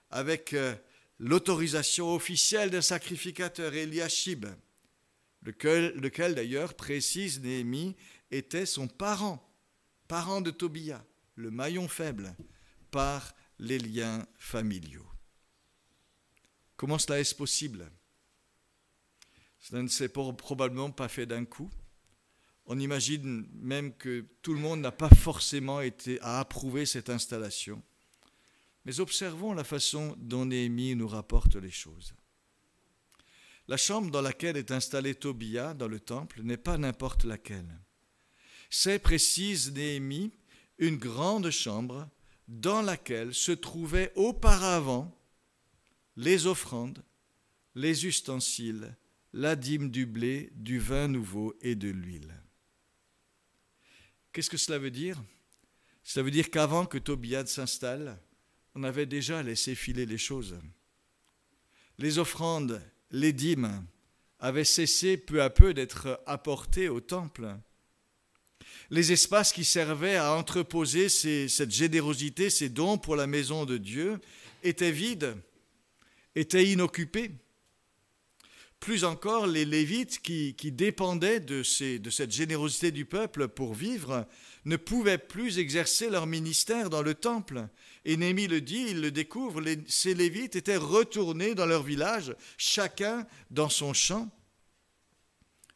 avec 0.09 0.53
euh, 0.53 0.75
l'autorisation 1.19 2.13
officielle 2.13 2.69
d'un 2.69 2.81
sacrificateur, 2.81 3.73
Eliashib 3.73 4.45
lequel, 5.43 6.35
d'ailleurs, 6.35 6.73
précise 6.73 7.39
Néhémie, 7.41 7.95
était 8.29 8.65
son 8.65 8.87
parent, 8.87 9.43
parent 10.07 10.41
de 10.41 10.51
Tobia, 10.51 11.03
le 11.35 11.51
maillon 11.51 11.87
faible, 11.87 12.35
par 12.91 13.33
les 13.59 13.79
liens 13.79 14.25
familiaux. 14.37 15.07
Comment 16.75 16.97
cela 16.97 17.19
est-ce 17.19 17.35
possible? 17.35 17.91
Cela 19.59 19.83
ne 19.83 19.87
s'est 19.87 20.09
probablement 20.09 20.91
pas 20.91 21.07
fait 21.07 21.25
d'un 21.25 21.45
coup. 21.45 21.69
On 22.73 22.79
imagine 22.79 23.45
même 23.59 23.93
que 23.93 24.25
tout 24.41 24.53
le 24.53 24.59
monde 24.61 24.79
n'a 24.79 24.93
pas 24.93 25.09
forcément 25.09 25.81
été 25.81 26.21
à 26.21 26.39
approuver 26.39 26.85
cette 26.85 27.09
installation. 27.09 27.83
Mais 28.85 29.01
observons 29.01 29.51
la 29.51 29.65
façon 29.65 30.15
dont 30.17 30.45
Néhémie 30.45 30.95
nous 30.95 31.09
rapporte 31.09 31.57
les 31.57 31.69
choses. 31.69 32.13
La 33.67 33.75
chambre 33.75 34.09
dans 34.09 34.21
laquelle 34.21 34.55
est 34.55 34.71
installé 34.71 35.15
Tobia 35.15 35.73
dans 35.73 35.89
le 35.89 35.99
temple 35.99 36.43
n'est 36.43 36.55
pas 36.55 36.77
n'importe 36.77 37.25
laquelle. 37.25 37.77
C'est, 38.69 38.99
précise 38.99 39.73
Néhémie, 39.73 40.31
une 40.77 40.95
grande 40.95 41.49
chambre 41.49 42.07
dans 42.47 42.81
laquelle 42.81 43.33
se 43.33 43.51
trouvaient 43.51 44.13
auparavant 44.15 45.13
les 46.15 46.47
offrandes, 46.47 47.03
les 47.75 48.05
ustensiles, 48.05 48.95
la 49.33 49.57
dîme 49.57 49.91
du 49.91 50.05
blé, 50.05 50.53
du 50.55 50.79
vin 50.79 51.09
nouveau 51.09 51.53
et 51.59 51.75
de 51.75 51.89
l'huile. 51.89 52.40
Qu'est-ce 54.33 54.49
que 54.49 54.57
cela 54.57 54.77
veut 54.77 54.91
dire? 54.91 55.21
Cela 56.03 56.23
veut 56.23 56.31
dire 56.31 56.49
qu'avant 56.49 56.85
que 56.85 56.97
Tobia 56.97 57.45
s'installe, 57.45 58.17
on 58.75 58.83
avait 58.83 59.05
déjà 59.05 59.43
laissé 59.43 59.75
filer 59.75 60.05
les 60.05 60.17
choses. 60.17 60.57
Les 61.97 62.17
offrandes 62.17 62.81
les 63.11 63.33
dîmes 63.33 63.85
avaient 64.39 64.63
cessé 64.63 65.17
peu 65.17 65.41
à 65.41 65.49
peu 65.49 65.73
d'être 65.73 66.21
apportées 66.25 66.89
au 66.89 66.99
temple. 66.99 67.55
Les 68.89 69.11
espaces 69.11 69.53
qui 69.53 69.65
servaient 69.65 70.15
à 70.15 70.33
entreposer 70.33 71.09
cette 71.09 71.71
générosité, 71.71 72.49
ces 72.49 72.69
dons 72.69 72.97
pour 72.97 73.15
la 73.15 73.27
maison 73.27 73.65
de 73.65 73.77
Dieu, 73.77 74.19
étaient 74.63 74.91
vides, 74.91 75.35
étaient 76.35 76.65
inoccupés. 76.65 77.31
Plus 78.81 79.03
encore, 79.03 79.45
les 79.45 79.63
Lévites 79.63 80.23
qui, 80.23 80.53
dépendaient 80.71 81.39
de, 81.39 81.61
cette 81.61 82.31
générosité 82.31 82.91
du 82.91 83.05
peuple 83.05 83.47
pour 83.47 83.75
vivre 83.75 84.27
ne 84.65 84.75
pouvaient 84.75 85.19
plus 85.19 85.59
exercer 85.59 86.09
leur 86.09 86.25
ministère 86.25 86.89
dans 86.89 87.03
le 87.03 87.13
temple. 87.13 87.67
Et 88.05 88.17
Néhémie 88.17 88.47
le 88.47 88.59
dit, 88.59 88.87
il 88.89 89.01
le 89.01 89.11
découvre, 89.11 89.61
ces 89.87 90.15
Lévites 90.15 90.55
étaient 90.55 90.77
retournés 90.77 91.53
dans 91.53 91.67
leur 91.67 91.83
village, 91.83 92.35
chacun 92.57 93.27
dans 93.51 93.69
son 93.69 93.93
champ. 93.93 94.31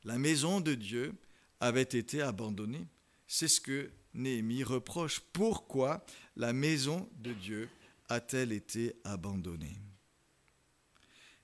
La 0.03 0.17
maison 0.17 0.59
de 0.59 0.73
Dieu 0.73 1.13
avait 1.59 1.83
été 1.83 2.23
abandonnée. 2.23 2.87
C'est 3.27 3.47
ce 3.47 3.61
que 3.61 3.91
Néhémie 4.15 4.63
reproche. 4.63 5.21
Pourquoi 5.31 6.03
la 6.35 6.53
maison 6.53 7.07
de 7.19 7.33
Dieu 7.33 7.69
a-t-elle 8.09 8.51
été 8.51 8.95
abandonnée? 9.03 9.77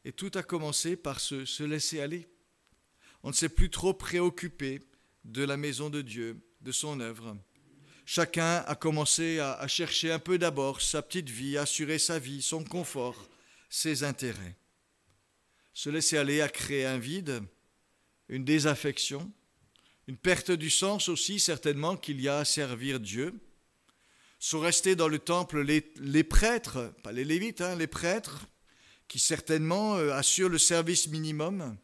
Et 0.05 0.12
tout 0.12 0.31
a 0.36 0.43
commencé 0.43 0.96
par 0.96 1.20
se, 1.20 1.46
se 1.46 1.63
laisser 1.63 2.01
aller. 2.01 2.27
On 3.24 3.29
ne 3.29 3.34
s'est 3.34 3.50
plus 3.50 3.70
trop 3.70 3.93
préoccupé 3.93 4.81
de 5.24 5.43
la 5.43 5.58
maison 5.58 5.89
de 5.89 6.01
Dieu, 6.01 6.41
de 6.62 6.72
son 6.72 7.00
œuvre. 7.00 7.38
Chacun 8.05 8.58
a 8.67 8.75
commencé 8.75 9.39
à, 9.39 9.67
chercher 9.67 10.12
un 10.12 10.20
peu 10.20 10.38
d'abord 10.38 10.81
sa 10.81 11.01
petite 11.01 11.29
vie, 11.29 11.58
assurer 11.58 12.00
sa 12.00 12.20
vie, 12.20 12.41
son 12.41 12.63
confort, 12.63 13.29
ses 13.70 14.03
intérêts. 14.03 14.58
Se 15.74 15.89
laisser 15.89 16.17
aller 16.17 16.41
à 16.41 16.50
créer 16.50 16.86
un 16.86 16.98
vide, 16.98 17.41
une 18.27 18.43
désaffection, 18.43 19.31
une 20.08 20.17
perte 20.17 20.51
du 20.51 20.70
sens 20.70 21.08
aussi 21.08 21.39
certainement 21.39 21.96
qu'il 21.96 22.20
y 22.20 22.27
a 22.27 22.39
à 22.39 22.46
servir 22.46 23.00
Dieu. 23.00 23.39
Sont 24.39 24.60
restés 24.60 24.96
dans 24.96 25.08
le 25.08 25.20
temple 25.20 25.62
les, 25.62 26.24
prêtres, 26.24 26.93
pas 27.03 27.12
les 27.12 27.24
lévites, 27.24 27.62
hein, 27.62 27.75
les 27.75 27.88
prêtres, 27.88 28.48
qui 29.11 29.19
certainement 29.19 29.97
euh, 29.97 30.13
assurent 30.13 30.47
le 30.47 30.57
service 30.57 31.09
minimum. 31.09 31.75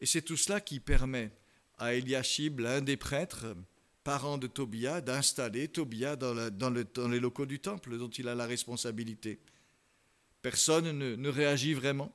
Et 0.00 0.06
c'est 0.06 0.22
tout 0.22 0.36
cela 0.36 0.60
qui 0.60 0.80
permet 0.80 1.30
à 1.78 1.94
Eliashib, 1.94 2.58
l'un 2.58 2.80
des 2.80 2.96
prêtres, 2.96 3.54
parent 4.02 4.36
de 4.36 4.48
Tobia, 4.48 5.00
d'installer 5.00 5.68
Tobia 5.68 6.16
dans, 6.16 6.50
dans, 6.50 7.08
les 7.08 7.20
locaux 7.20 7.46
du 7.46 7.60
temple 7.60 7.98
dont 7.98 8.08
il 8.08 8.26
a 8.26 8.34
la 8.34 8.46
responsabilité. 8.46 9.38
Personne 10.42 10.90
ne, 10.90 11.14
ne 11.14 11.28
réagit 11.28 11.72
vraiment. 11.72 12.12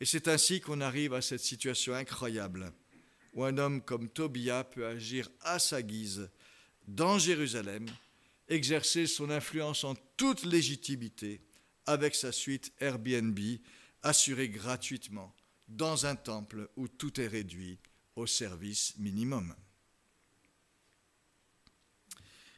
Et 0.00 0.04
c'est 0.04 0.26
ainsi 0.26 0.60
qu'on 0.60 0.80
arrive 0.80 1.14
à 1.14 1.22
cette 1.22 1.42
situation 1.42 1.94
incroyable 1.94 2.72
où 3.34 3.44
un 3.44 3.56
homme 3.56 3.82
comme 3.82 4.08
Tobia 4.08 4.64
peut 4.64 4.88
agir 4.88 5.30
à 5.42 5.60
sa 5.60 5.80
guise 5.80 6.28
dans 6.88 7.20
Jérusalem, 7.20 7.86
exercer 8.48 9.06
son 9.06 9.30
influence 9.30 9.84
en 9.84 9.94
toute 10.16 10.42
légitimité 10.42 11.40
avec 11.86 12.14
sa 12.14 12.32
suite 12.32 12.72
Airbnb 12.80 13.38
assurée 14.02 14.48
gratuitement 14.48 15.34
dans 15.68 16.06
un 16.06 16.16
temple 16.16 16.68
où 16.76 16.88
tout 16.88 17.20
est 17.20 17.26
réduit 17.26 17.78
au 18.16 18.26
service 18.26 18.94
minimum. 18.98 19.54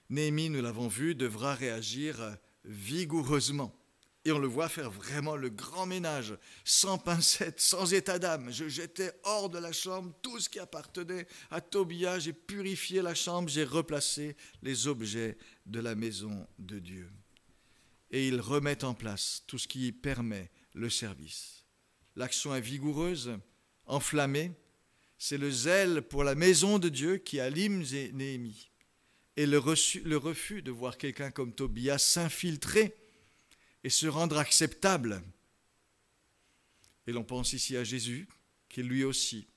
Néhémie, 0.09 0.51
nous 0.51 0.63
l'avons 0.63 0.89
vu, 0.89 1.15
devra 1.15 1.55
réagir 1.55 2.37
vigoureusement. 2.65 3.75
Et 4.25 4.31
on 4.31 4.39
le 4.39 4.47
voit 4.47 4.69
faire 4.69 4.91
vraiment 4.91 5.35
le 5.35 5.49
grand 5.49 5.87
ménage, 5.87 6.37
sans 6.65 6.97
pincette, 6.97 7.61
sans 7.61 7.93
état 7.93 8.21
d'âme. 8.21 8.53
Je 8.53 8.69
jetais 8.69 9.13
hors 9.25 9.51
de 9.51 9.59
la 9.59 9.73
chambre 9.73 10.15
tout 10.23 10.39
ce 10.39 10.49
qui 10.49 10.61
appartenait 10.61 11.27
à 11.51 11.61
Tobia, 11.61 12.21
j'ai 12.21 12.33
purifié 12.33 13.03
la 13.03 13.17
chambre, 13.17 13.49
j'ai 13.49 13.65
replacé 13.65 14.37
les 14.63 14.87
objets 14.87 15.37
de 15.67 15.81
la 15.81 15.97
maison 15.97 16.47
de 16.59 16.79
Dieu. 16.79 17.11
Et 18.13 18.29
il 18.29 18.41
remet 18.41 18.85
en 18.85 18.95
place 18.95 19.43
tout 19.47 19.59
ce 19.59 19.67
qui 19.67 19.91
permet 19.91 20.51
le 20.75 20.89
service. 20.91 21.65
L'action 22.15 22.55
est 22.55 22.61
vigoureuse, 22.61 23.39
enflammée. 23.87 24.53
C'est 25.19 25.39
le 25.39 25.51
zèle 25.51 26.03
pour 26.03 26.25
la 26.25 26.35
maison 26.35 26.79
de 26.79 26.89
Dieu 26.89 27.17
qui 27.17 27.41
alime 27.41 27.83
Néhémie 28.13 28.73
et 29.37 29.47
le, 29.47 29.59
refus 29.59 30.63
de 30.63 30.71
voir 30.71 30.99
quelqu'un 30.99 31.31
comme 31.31 31.55
Tobias 31.55 31.99
s'infiltrer 31.99 32.95
et 33.83 33.89
se 33.89 34.07
rendre 34.07 34.39
acceptable. 34.39 35.23
Et 37.07 37.13
l'on 37.13 37.25
pense 37.25 37.53
ici 37.53 37.77
à 37.77 37.85
Jésus, 37.85 38.29
qui 38.69 38.83
lui 38.83 39.05
aussi 39.05 39.49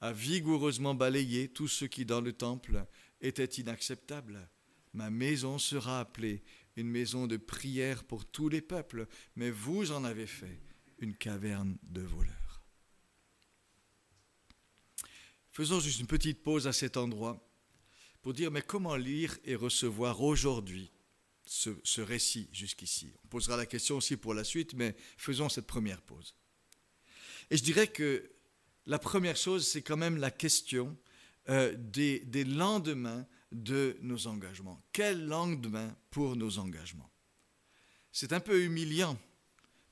a 0.00 0.12
vigoureusement 0.12 0.94
balayé 0.94 1.48
tout 1.48 1.68
ce 1.68 1.84
qui 1.84 2.04
dans 2.04 2.20
le 2.20 2.32
temple 2.32 2.86
était 3.20 3.44
inacceptable. 3.44 4.48
Ma 4.94 5.10
maison 5.10 5.58
sera 5.58 6.00
appelée 6.00 6.42
une 6.76 6.88
maison 6.88 7.26
de 7.26 7.36
prière 7.36 8.04
pour 8.04 8.24
tous 8.26 8.48
les 8.48 8.60
peuples, 8.60 9.06
mais 9.34 9.50
vous 9.50 9.90
en 9.92 10.04
avez 10.04 10.26
fait 10.26 10.60
une 10.98 11.14
caverne 11.14 11.76
de 11.82 12.02
voleurs. 12.02 12.62
Faisons 15.50 15.80
juste 15.80 16.00
une 16.00 16.06
petite 16.06 16.42
pause 16.42 16.66
à 16.66 16.72
cet 16.72 16.98
endroit 16.98 17.42
pour 18.20 18.34
dire 18.34 18.50
mais 18.50 18.60
comment 18.60 18.96
lire 18.96 19.38
et 19.44 19.54
recevoir 19.54 20.20
aujourd'hui 20.20 20.92
ce, 21.46 22.00
récit 22.00 22.48
jusqu'ici? 22.52 23.14
On 23.24 23.28
posera 23.28 23.56
la 23.56 23.66
question 23.66 23.96
aussi 23.96 24.16
pour 24.16 24.34
la 24.34 24.44
suite, 24.44 24.74
mais 24.74 24.94
faisons 25.16 25.48
cette 25.48 25.66
première 25.66 26.02
pause. 26.02 26.34
Et 27.50 27.56
je 27.56 27.62
dirais 27.62 27.86
que 27.86 28.30
la 28.84 28.98
première 28.98 29.36
chose, 29.36 29.66
c'est 29.66 29.82
quand 29.82 29.96
même 29.96 30.18
la 30.18 30.30
question 30.30 30.96
euh, 31.48 31.74
des, 31.78 32.20
des 32.20 32.44
lendemains 32.44 33.26
de 33.52 33.96
nos 34.00 34.26
engagements. 34.26 34.82
Quel 34.92 35.26
lendemain 35.26 35.96
pour 36.10 36.36
nos 36.36 36.58
engagements 36.58 37.10
C'est 38.12 38.32
un 38.32 38.40
peu 38.40 38.64
humiliant 38.64 39.18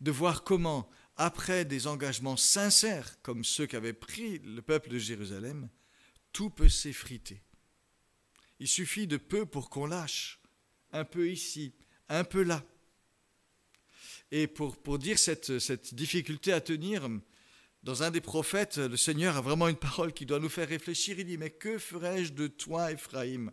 de 0.01 0.11
voir 0.11 0.45
comment, 0.45 0.89
après 1.17 1.65
des 1.65 1.87
engagements 1.87 2.37
sincères 2.37 3.21
comme 3.23 3.45
ceux 3.45 3.67
qu'avait 3.67 3.93
pris 3.93 4.39
le 4.41 4.61
peuple 4.61 4.91
de 4.91 4.99
Jérusalem, 4.99 5.69
tout 6.33 6.51
peut 6.51 6.69
s'effriter. 6.69 7.43
Il 8.59 8.69
suffit 8.69 9.07
de 9.07 9.17
peu 9.17 9.47
pour 9.47 9.71
qu'on 9.71 9.87
lâche, 9.87 10.41
un 10.93 11.05
peu 11.05 11.31
ici, 11.31 11.75
un 12.09 12.25
peu 12.25 12.43
là. 12.43 12.65
Et 14.31 14.47
pour, 14.47 14.77
pour 14.77 14.99
dire 14.99 15.19
cette, 15.19 15.59
cette 15.59 15.95
difficulté 15.95 16.53
à 16.53 16.61
tenir, 16.61 17.09
dans 17.85 18.03
un 18.03 18.11
des 18.11 18.21
prophètes, 18.21 18.79
le 18.79 18.97
Seigneur 18.97 19.37
a 19.37 19.41
vraiment 19.41 19.69
une 19.69 19.77
parole 19.77 20.13
qui 20.13 20.27
doit 20.27 20.41
nous 20.41 20.49
faire 20.49 20.69
réfléchir. 20.69 21.19
Il 21.19 21.27
dit, 21.27 21.39
mais 21.39 21.51
que 21.51 21.79
ferai-je 21.79 22.33
de 22.33 22.49
toi, 22.49 22.91
Éphraïm? 22.91 23.53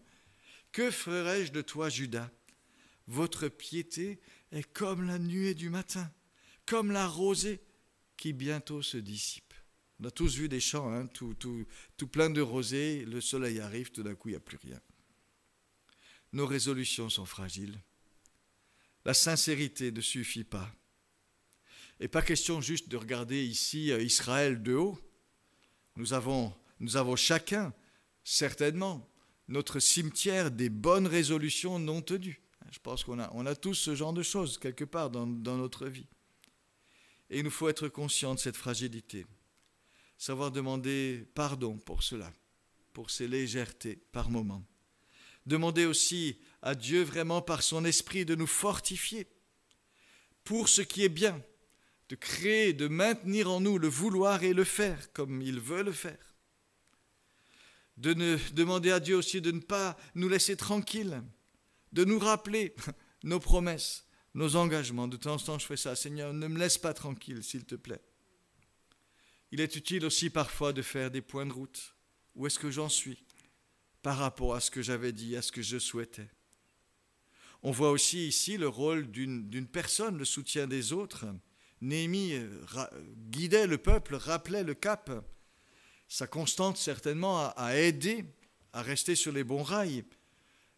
Que 0.72 0.89
ferai-je 0.89 1.52
de 1.52 1.62
toi, 1.62 1.89
Judas? 1.89 2.32
Votre 3.08 3.48
piété 3.48 4.20
est 4.52 4.63
comme 4.63 5.06
la 5.06 5.20
nuée 5.20 5.54
du 5.54 5.70
matin, 5.70 6.12
comme 6.65 6.91
la 6.91 7.08
rosée 7.08 7.62
qui 8.17 8.34
bientôt 8.34 8.82
se 8.82 8.98
dissipe. 8.98 9.54
On 10.00 10.06
a 10.06 10.12
tous 10.12 10.36
vu 10.36 10.50
des 10.50 10.60
champs, 10.60 10.91
hein, 10.91 11.06
tout, 11.08 11.36
tout, 11.36 12.08
plein 12.08 12.32
de 12.32 12.41
rosée, 12.41 13.06
le 13.06 13.22
soleil 13.22 13.60
arrive, 13.60 13.91
tout 13.91 14.02
d'un 14.02 14.15
coup, 14.15 14.30
il 14.30 14.32
n'y 14.32 14.38
a 14.38 14.41
plus 14.41 14.58
rien 14.58 14.82
nos 16.34 16.48
résolutions 16.48 17.10
sont 17.10 17.26
fragiles. 17.26 17.80
La 19.06 19.13
sincérité 19.13 19.91
ne 19.91 20.02
suffit 20.02 20.44
pas. 20.44 20.74
Et 22.04 22.08
pas 22.08 22.24
question 22.24 22.62
juste 22.62 22.90
de 22.90 22.98
regarder 22.98 23.46
ici 23.46 23.92
euh, 23.92 24.02
Israël 24.02 24.64
de 24.64 24.74
haut. 24.74 24.98
Nous 25.98 26.14
avons, 26.14 26.52
nous 26.80 26.98
avons 26.98 27.16
chacun, 27.16 27.76
certainement, 28.24 29.08
notre 29.48 29.80
cimetière 29.80 30.50
des 30.50 30.70
bonnes 30.70 31.06
résolutions 31.06 31.78
non 31.78 32.02
tenues. 32.02 32.42
Je 32.72 32.80
pense 32.80 33.04
qu'on 33.04 33.20
a, 33.20 33.30
on 33.34 33.46
a 33.46 33.56
tous 33.56 33.76
ce 33.76 33.94
genre 33.94 34.14
de 34.14 34.24
choses 34.24 34.58
quelque 34.58 34.84
part 34.84 35.12
dans, 35.12 35.28
dans 35.28 35.58
notre 35.58 35.86
vie. 35.86 36.08
Et 37.30 37.38
il 37.38 37.44
nous 37.44 37.52
faut 37.52 37.70
être 37.70 37.88
conscient 37.88 38.34
de 38.34 38.40
cette 38.40 38.58
fragilité. 38.58 39.28
Savoir 40.18 40.50
demander 40.50 41.28
pardon 41.36 41.78
pour 41.78 42.02
cela, 42.02 42.34
pour 42.94 43.12
ces 43.12 43.28
légèretés 43.28 44.00
par 44.12 44.32
moments. 44.32 44.66
Demandez 45.46 45.86
aussi 45.86 46.40
à 46.64 46.74
Dieu 46.74 47.04
vraiment 47.04 47.44
par 47.44 47.62
son 47.62 47.86
esprit 47.86 48.26
de 48.26 48.34
nous 48.34 48.48
fortifier 48.48 49.28
pour 50.44 50.68
ce 50.68 50.82
qui 50.82 51.04
est 51.04 51.10
bien, 51.10 51.40
de 52.12 52.15
créer, 52.17 52.74
de 52.74 52.89
maintenir 52.89 53.50
en 53.50 53.62
nous 53.62 53.78
le 53.78 53.88
vouloir 53.88 54.43
et 54.43 54.54
le 54.54 54.65
faire 54.65 55.13
comme 55.13 55.41
il 55.41 55.62
veut 55.62 55.82
le 55.82 55.93
faire. 55.93 56.36
De 57.95 58.13
ne, 58.13 58.38
demander 58.52 58.91
à 58.91 59.00
Dieu 59.00 59.15
aussi 59.15 59.39
de 59.39 59.52
ne 59.52 59.62
pas 59.62 59.97
nous 60.13 60.28
laisser 60.28 60.58
tranquilles, 60.58 61.24
de 61.93 62.04
nous 62.04 62.19
rappeler 62.19 62.76
nos 63.24 63.39
promesses, 63.39 64.06
nos 64.34 64.58
engagements. 64.58 65.08
De 65.08 65.15
temps 65.15 65.36
en 65.36 65.38
temps, 65.38 65.58
je 65.58 65.65
fais 65.65 65.78
ça. 65.78 65.95
Seigneur, 65.95 66.34
ne 66.34 66.47
me 66.47 66.60
laisse 66.60 66.78
pas 66.78 66.93
tranquille, 66.93 67.45
s'il 67.45 67.63
te 67.63 67.76
plaît. 67.76 68.02
Il 69.54 69.62
est 69.62 69.78
utile 69.78 70.06
aussi 70.06 70.30
parfois 70.30 70.74
de 70.74 70.82
faire 70.82 71.12
des 71.12 71.21
points 71.21 71.45
de 71.45 71.54
route. 71.54 71.95
Où 72.36 72.45
est-ce 72.45 72.60
que 72.60 72.71
j'en 72.71 72.89
suis 72.89 73.24
par 74.02 74.17
rapport 74.17 74.54
à 74.54 74.60
ce 74.60 74.69
que 74.69 74.82
j'avais 74.82 75.13
dit, 75.13 75.38
à 75.38 75.41
ce 75.41 75.54
que 75.54 75.62
je 75.62 75.80
souhaitais? 75.80 76.30
On 77.63 77.71
voit 77.71 77.91
aussi 77.91 78.28
ici 78.28 78.58
le 78.58 78.67
rôle 78.67 79.10
d'une 79.10 79.67
personne, 79.67 80.17
le 80.17 80.26
soutien 80.26 80.67
des 80.67 80.91
autres. 80.91 81.26
Néhémie 81.82 82.36
guidait 83.30 83.65
le 83.65 83.80
peuple, 83.80 84.15
rappelait 84.15 84.63
le 84.63 84.76
cap. 84.76 85.12
Sa 86.08 86.28
constante 86.28 86.78
certainement 86.78 87.52
à, 87.56 87.76
aider 87.76 88.26
à 88.74 88.82
rester 88.82 89.15
sur 89.15 89.32
les 89.32 89.44
bons 89.44 89.63
rails. 89.63 90.04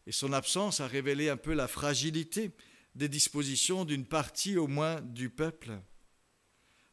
Et 0.07 0.11
son 0.11 0.31
absence 0.31 0.79
a 0.79 0.87
révélé 0.87 1.29
un 1.29 1.37
peu 1.37 1.53
la 1.53 1.67
fragilité 1.67 2.51
des 2.95 3.09
dispositions 3.09 3.85
d'une 3.85 4.05
partie 4.05 4.57
au 4.57 4.67
moins 4.67 5.01
du 5.01 5.29
peuple. 5.29 5.79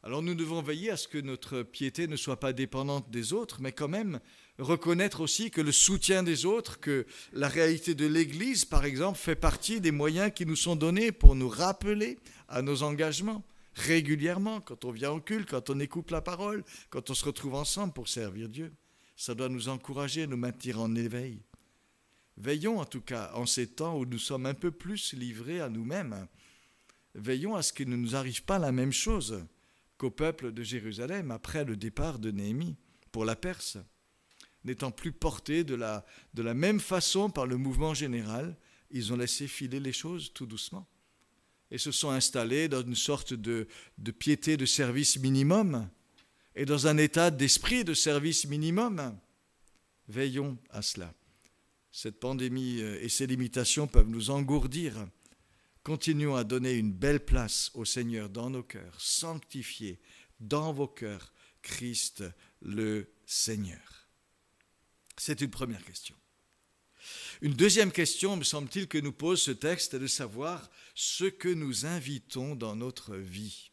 Alors 0.03 0.23
nous 0.23 0.33
devons 0.33 0.61
veiller 0.61 0.89
à 0.89 0.97
ce 0.97 1.07
que 1.07 1.19
notre 1.19 1.61
piété 1.61 2.07
ne 2.07 2.15
soit 2.15 2.39
pas 2.39 2.53
dépendante 2.53 3.11
des 3.11 3.33
autres, 3.33 3.61
mais 3.61 3.71
quand 3.71 3.87
même 3.87 4.19
reconnaître 4.57 5.21
aussi 5.21 5.51
que 5.51 5.61
le 5.61 5.71
soutien 5.71 6.23
des 6.23 6.45
autres, 6.45 6.79
que 6.79 7.05
la 7.33 7.47
réalité 7.47 7.93
de 7.93 8.07
l'Église, 8.07 8.65
par 8.65 8.83
exemple, 8.83 9.19
fait 9.19 9.35
partie 9.35 9.79
des 9.79 9.91
moyens 9.91 10.31
qui 10.33 10.45
nous 10.45 10.55
sont 10.55 10.75
donnés 10.75 11.11
pour 11.11 11.35
nous 11.35 11.49
rappeler 11.49 12.17
à 12.47 12.61
nos 12.61 12.81
engagements 12.81 13.43
régulièrement, 13.73 14.61
quand 14.61 14.85
on 14.85 14.91
vient 14.91 15.11
au 15.11 15.19
culte, 15.19 15.49
quand 15.49 15.69
on 15.69 15.79
écoute 15.79 16.11
la 16.11 16.21
parole, 16.21 16.63
quand 16.89 17.09
on 17.09 17.13
se 17.13 17.25
retrouve 17.25 17.55
ensemble 17.55 17.93
pour 17.93 18.07
servir 18.07 18.49
Dieu. 18.49 18.73
Ça 19.15 19.35
doit 19.35 19.49
nous 19.49 19.69
encourager, 19.69 20.27
nous 20.27 20.37
maintenir 20.37 20.79
en 20.79 20.95
éveil. 20.95 21.41
Veillons 22.37 22.79
en 22.79 22.85
tout 22.85 23.01
cas 23.01 23.31
en 23.35 23.45
ces 23.45 23.67
temps 23.67 23.97
où 23.97 24.05
nous 24.05 24.17
sommes 24.17 24.45
un 24.45 24.53
peu 24.53 24.71
plus 24.71 25.13
livrés 25.13 25.61
à 25.61 25.69
nous-mêmes. 25.69 26.27
Veillons 27.13 27.55
à 27.55 27.61
ce 27.61 27.73
qu'il 27.73 27.89
ne 27.89 27.95
nous 27.95 28.15
arrive 28.15 28.43
pas 28.43 28.57
la 28.57 28.71
même 28.71 28.93
chose 28.93 29.45
qu'au 29.97 30.09
peuple 30.09 30.51
de 30.51 30.63
Jérusalem 30.63 31.29
après 31.29 31.65
le 31.65 31.75
départ 31.75 32.19
de 32.19 32.31
Néhémie 32.31 32.77
pour 33.11 33.25
la 33.25 33.35
Perse, 33.35 33.77
n'étant 34.63 34.91
plus 34.91 35.11
portés 35.11 35.63
de 35.63 35.75
la, 35.75 36.05
de 36.33 36.41
la 36.41 36.53
même 36.53 36.79
façon 36.79 37.29
par 37.29 37.45
le 37.45 37.57
mouvement 37.57 37.93
général, 37.93 38.57
ils 38.89 39.13
ont 39.13 39.17
laissé 39.17 39.47
filer 39.47 39.79
les 39.79 39.93
choses 39.93 40.33
tout 40.33 40.45
doucement 40.45 40.87
et 41.71 41.77
se 41.77 41.91
sont 41.91 42.09
installés 42.09 42.67
dans 42.67 42.81
une 42.81 42.95
sorte 42.95 43.33
de, 43.33 43.67
piété 44.19 44.57
de 44.57 44.65
service 44.65 45.17
minimum 45.17 45.89
et 46.55 46.65
dans 46.65 46.87
un 46.87 46.97
état 46.97 47.31
d'esprit 47.31 47.83
de 47.83 47.93
service 47.93 48.45
minimum. 48.45 49.17
Veillons 50.07 50.57
à 50.69 50.81
cela. 50.81 51.13
Cette 51.93 52.19
pandémie 52.19 52.81
euh, 52.81 53.01
et 53.01 53.09
ses 53.09 53.27
limitations 53.27 53.87
peuvent 53.87 54.09
nous 54.09 54.29
engourdir 54.29 55.07
Continuons 55.83 56.35
à 56.35 56.43
donner 56.43 56.73
une 56.73 56.93
belle 56.93 57.25
place 57.25 57.71
au 57.73 57.85
Seigneur 57.85 58.29
dans 58.29 58.51
nos 58.51 58.61
cœurs, 58.61 58.95
sanctifiez 58.99 59.99
dans 60.39 60.73
vos 60.73 60.87
cœurs 60.87 61.33
Christ 61.63 62.23
le 62.61 63.11
Seigneur. 63.25 64.07
C'est 65.17 65.41
une 65.41 65.49
première 65.49 65.83
question. 65.83 66.15
Une 67.41 67.53
deuxième 67.53 67.91
question, 67.91 68.37
me 68.37 68.43
semble-t-il, 68.43 68.87
que 68.87 68.99
nous 68.99 69.11
pose 69.11 69.41
ce 69.41 69.49
texte 69.49 69.95
est 69.95 69.99
de 69.99 70.05
savoir 70.05 70.69
ce 70.93 71.25
que 71.25 71.49
nous 71.49 71.87
invitons 71.87 72.53
dans 72.53 72.75
notre 72.75 73.15
vie. 73.15 73.71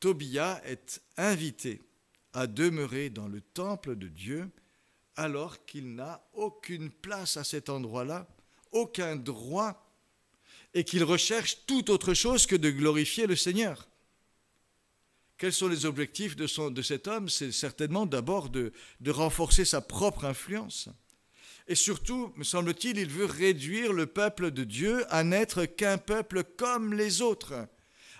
Tobia 0.00 0.60
est 0.66 1.00
invité 1.16 1.80
à 2.34 2.46
demeurer 2.46 3.08
dans 3.08 3.26
le 3.26 3.40
temple 3.40 3.96
de 3.96 4.06
Dieu 4.06 4.50
alors 5.16 5.64
qu'il 5.64 5.94
n'a 5.94 6.22
aucune 6.34 6.90
place 6.90 7.38
à 7.38 7.44
cet 7.44 7.70
endroit-là, 7.70 8.28
aucun 8.70 9.16
droit 9.16 9.90
et 10.74 10.84
qu'il 10.84 11.04
recherche 11.04 11.64
tout 11.66 11.90
autre 11.90 12.12
chose 12.12 12.46
que 12.46 12.56
de 12.56 12.70
glorifier 12.70 13.26
le 13.26 13.36
Seigneur. 13.36 13.88
Quels 15.38 15.52
sont 15.54 15.68
les 15.68 15.86
objectifs 15.86 16.36
de, 16.36 16.46
cet 16.82 17.08
homme? 17.08 17.30
C'est 17.30 17.50
certainement 17.50 18.04
d'abord 18.04 18.50
de 18.50 18.72
renforcer 19.06 19.64
sa 19.64 19.80
propre 19.80 20.26
influence. 20.26 20.90
Et 21.68 21.74
surtout, 21.74 22.32
me 22.36 22.44
semble-t-il, 22.44 22.98
il 22.98 23.08
veut 23.08 23.24
réduire 23.24 23.92
le 23.92 24.06
peuple 24.06 24.50
de 24.50 24.64
Dieu 24.64 25.04
à 25.10 25.24
n'être 25.24 25.64
qu'un 25.64 25.98
peuple 25.98 26.42
comme 26.42 26.92
les 26.92 27.22
autres, 27.22 27.54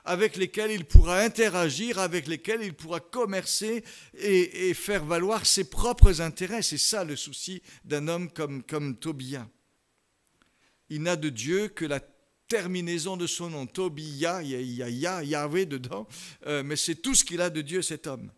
avec 0.05 0.37
lesquels 0.37 0.71
il 0.71 0.85
pourra 0.85 1.19
interagir, 1.21 1.99
avec 1.99 2.27
lesquels 2.27 2.63
il 2.63 2.75
pourra 2.75 3.01
commercer 3.01 3.85
et, 4.15 4.75
faire 4.75 5.05
valoir 5.05 5.45
ses 5.47 5.65
propres 5.65 6.21
intérêts. 6.21 6.63
C'est 6.63 6.79
ça 6.79 7.05
le 7.05 7.17
souci 7.17 7.63
d'un 7.85 8.09
homme 8.09 8.31
comme, 8.31 8.63
comme 8.63 8.97
Tobia. 8.97 9.49
Il 10.89 11.03
n'a 11.03 11.17
de 11.17 11.29
Dieu 11.29 11.69
que 11.69 11.85
la 11.85 12.01
terminaison 12.49 13.17
de 13.17 13.27
son 13.27 13.51
nom, 13.51 13.67
Tobia, 13.67 14.43
il 14.43 14.51
y 14.51 15.07
a, 15.07 15.23
Yahweh 15.23 15.67
dedans, 15.67 16.07
euh, 16.47 16.63
mais 16.63 16.77
c'est 16.77 16.97
tout 16.97 17.15
ce 17.15 17.25
qu'il 17.25 17.41
a 17.41 17.51
de 17.51 17.63
Dieu, 17.63 17.83
cet 17.83 18.07
homme. 18.07 18.31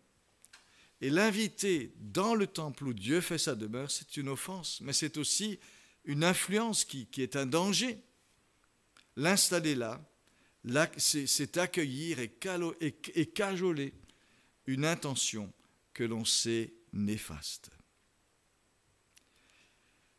Et 1.05 1.11
l'inviter 1.11 1.93
dans 1.99 2.33
le 2.33 2.47
temple 2.47 2.85
où 2.85 2.93
Dieu 2.95 3.21
fait 3.21 3.37
sa 3.37 3.53
demeure, 3.53 3.91
c'est 3.91 4.17
une 4.17 4.27
offense, 4.27 4.81
mais 4.81 4.91
c'est 4.91 5.17
aussi 5.17 5.59
une 6.03 6.23
influence 6.23 6.83
qui, 6.83 7.07
est 7.17 7.35
un 7.35 7.45
danger. 7.45 8.01
L'installer 9.15 9.75
là, 9.75 10.03
c'est 10.97 11.57
accueillir 11.57 12.17
et, 12.17 13.25
cajoler 13.27 13.93
une 14.65 14.83
intention 14.83 15.53
que 15.93 16.03
l'on 16.03 16.25
sait 16.25 16.73
néfaste. 16.91 17.69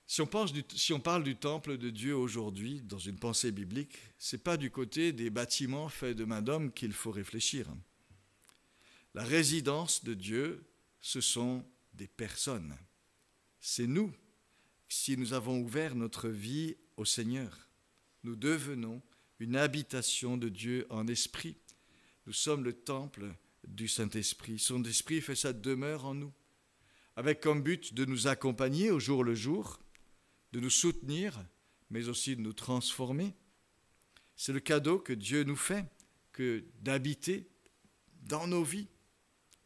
Si 0.07 0.21
on, 0.21 0.29
si 0.73 0.93
on, 0.93 1.01
parle 1.01 1.25
du 1.25 1.35
temple 1.35 1.79
de 1.79 1.91
Dieu 1.91 2.15
aujourd'hui, 2.15 2.81
dans 2.83 3.01
une 3.01 3.19
pensée 3.19 3.51
biblique, 3.51 3.99
ce 4.19 4.37
n'est 4.37 4.43
pas 4.43 4.57
du 4.57 4.71
côté 4.71 5.13
des 5.13 5.31
bâtiments 5.31 5.89
faits 5.89 6.17
de 6.17 6.25
main 6.25 6.43
d'homme 6.43 6.73
qu'il 6.73 6.93
faut 6.93 7.11
réfléchir. 7.11 7.67
La 9.15 9.25
résidence 9.25 10.05
de 10.05 10.15
Dieu, 10.15 10.65
ce 11.07 11.21
sont 11.21 11.65
des 11.95 12.09
personnes. 12.09 12.77
C'est 13.61 13.87
nous. 13.87 14.13
Si 14.89 15.17
nous 15.17 15.35
avons 15.35 15.61
ouvert 15.61 15.95
notre 15.95 16.29
vie 16.29 16.77
au 16.97 17.05
Seigneur, 17.05 17.71
nous 18.25 18.35
devenons 18.35 19.01
une 19.39 19.55
habitation 19.55 20.37
de 20.37 20.49
Dieu 20.49 20.85
en 20.91 21.07
esprit. 21.07 21.59
Nous 22.27 22.33
sommes 22.33 22.65
le 22.65 22.73
temple 22.73 23.33
du 23.69 23.87
Saint-Esprit. 23.87 24.59
Son 24.59 24.83
esprit 24.83 25.21
fait 25.21 25.37
sa 25.37 25.53
demeure 25.53 26.07
en 26.07 26.15
nous, 26.15 26.33
avec 27.15 27.41
comme 27.41 27.63
but 27.63 27.95
de 27.95 28.05
nous 28.05 28.27
accompagner 28.27 28.91
au 28.91 28.99
jour 28.99 29.23
le 29.23 29.37
jour 29.37 29.79
de 30.51 30.59
nous 30.59 30.71
soutenir, 30.71 31.41
mais 31.89 32.09
aussi 32.09 32.35
de 32.35 32.41
nous 32.41 32.53
transformer. 32.53 33.33
C'est 34.35 34.53
le 34.53 34.59
cadeau 34.61 34.99
que 34.99 35.13
Dieu 35.13 35.45
nous 35.45 35.55
fait, 35.55 35.85
que 36.33 36.65
d'habiter 36.81 37.49
dans 38.25 38.49
nos 38.49 38.65
vies, 38.65 38.89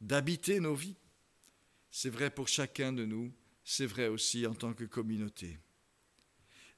d'habiter 0.02 0.60
nos 0.60 0.74
vies. 0.74 0.96
C'est 1.90 2.10
vrai 2.10 2.30
pour 2.30 2.48
chacun 2.48 2.92
de 2.92 3.04
nous, 3.04 3.32
c'est 3.64 3.86
vrai 3.86 4.08
aussi 4.08 4.46
en 4.46 4.54
tant 4.54 4.74
que 4.74 4.84
communauté. 4.84 5.58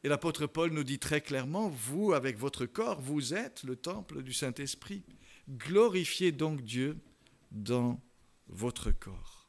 Et 0.05 0.09
l'apôtre 0.09 0.47
Paul 0.47 0.73
nous 0.73 0.85
dit 0.85 0.99
très 0.99 1.21
clairement, 1.21 1.69
vous, 1.69 2.13
avec 2.13 2.37
votre 2.37 2.67
corps, 2.67 3.01
vous 3.01 3.35
êtes 3.35 3.63
le 3.63 3.77
temple 3.77 4.23
du 4.23 4.33
Saint-Esprit. 4.33 5.05
Glorifiez 5.49 6.33
donc 6.33 6.63
Dieu 6.63 6.99
dans 7.53 8.03
votre 8.49 8.91
corps. 8.91 9.49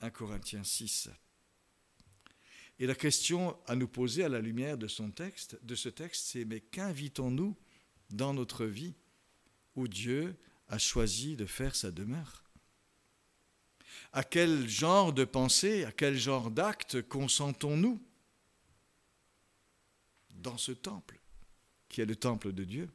1 0.00 0.10
Corinthiens 0.10 0.64
6. 0.64 1.10
Et 2.78 2.86
la 2.86 2.94
question 2.94 3.56
à 3.66 3.74
nous 3.74 3.88
poser 3.88 4.24
à 4.24 4.28
la 4.28 4.40
lumière 4.40 4.76
de, 4.76 4.88
son 4.88 5.10
texte, 5.10 5.58
de 5.62 5.74
ce 5.74 5.88
texte, 5.88 6.26
c'est 6.26 6.44
mais 6.44 6.60
qu'invitons-nous 6.60 7.56
dans 8.10 8.34
notre 8.34 8.66
vie 8.66 8.94
où 9.76 9.88
Dieu 9.88 10.36
a 10.68 10.78
choisi 10.78 11.36
de 11.36 11.46
faire 11.46 11.74
sa 11.74 11.90
demeure? 11.90 12.45
À 14.12 14.24
quel 14.24 14.68
genre 14.68 15.12
de 15.12 15.24
pensée, 15.24 15.84
à 15.84 15.92
quel 15.92 16.16
genre 16.16 16.50
d'acte 16.50 17.02
consentons-nous 17.02 18.00
dans 20.30 20.58
ce 20.58 20.72
temple, 20.72 21.18
qui 21.88 22.00
est 22.00 22.06
le 22.06 22.16
temple 22.16 22.52
de 22.52 22.64
Dieu? 22.64 22.88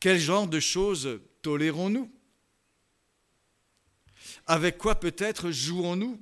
Quel 0.00 0.18
genre 0.18 0.46
de 0.46 0.60
choses 0.60 1.20
tolérons-nous? 1.42 2.10
Avec 4.46 4.78
quoi 4.78 4.98
peut-être 4.98 5.50
jouons-nous? 5.50 6.20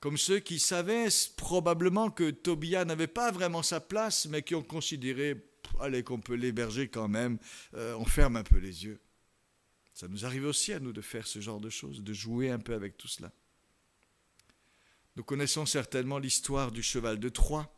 Comme 0.00 0.16
ceux 0.16 0.40
qui 0.40 0.58
savaient 0.58 1.08
probablement 1.36 2.10
que 2.10 2.30
Tobia 2.30 2.84
n'avait 2.86 3.06
pas 3.06 3.30
vraiment 3.30 3.62
sa 3.62 3.80
place, 3.80 4.26
mais 4.26 4.42
qui 4.42 4.54
ont 4.54 4.62
considéré, 4.62 5.36
allez, 5.78 6.02
qu'on 6.02 6.20
peut 6.20 6.34
l'héberger 6.34 6.88
quand 6.88 7.08
même, 7.08 7.38
euh, 7.74 7.94
on 7.98 8.06
ferme 8.06 8.36
un 8.36 8.42
peu 8.42 8.58
les 8.58 8.84
yeux. 8.84 8.98
Ça 9.94 10.08
nous 10.08 10.24
arrive 10.24 10.44
aussi 10.44 10.72
à 10.72 10.80
nous 10.80 10.92
de 10.92 11.00
faire 11.00 11.26
ce 11.26 11.40
genre 11.40 11.60
de 11.60 11.70
choses, 11.70 12.02
de 12.02 12.12
jouer 12.12 12.50
un 12.50 12.58
peu 12.58 12.74
avec 12.74 12.96
tout 12.96 13.08
cela. 13.08 13.32
Nous 15.16 15.24
connaissons 15.24 15.66
certainement 15.66 16.18
l'histoire 16.18 16.72
du 16.72 16.82
cheval 16.82 17.18
de 17.18 17.28
Troie. 17.28 17.74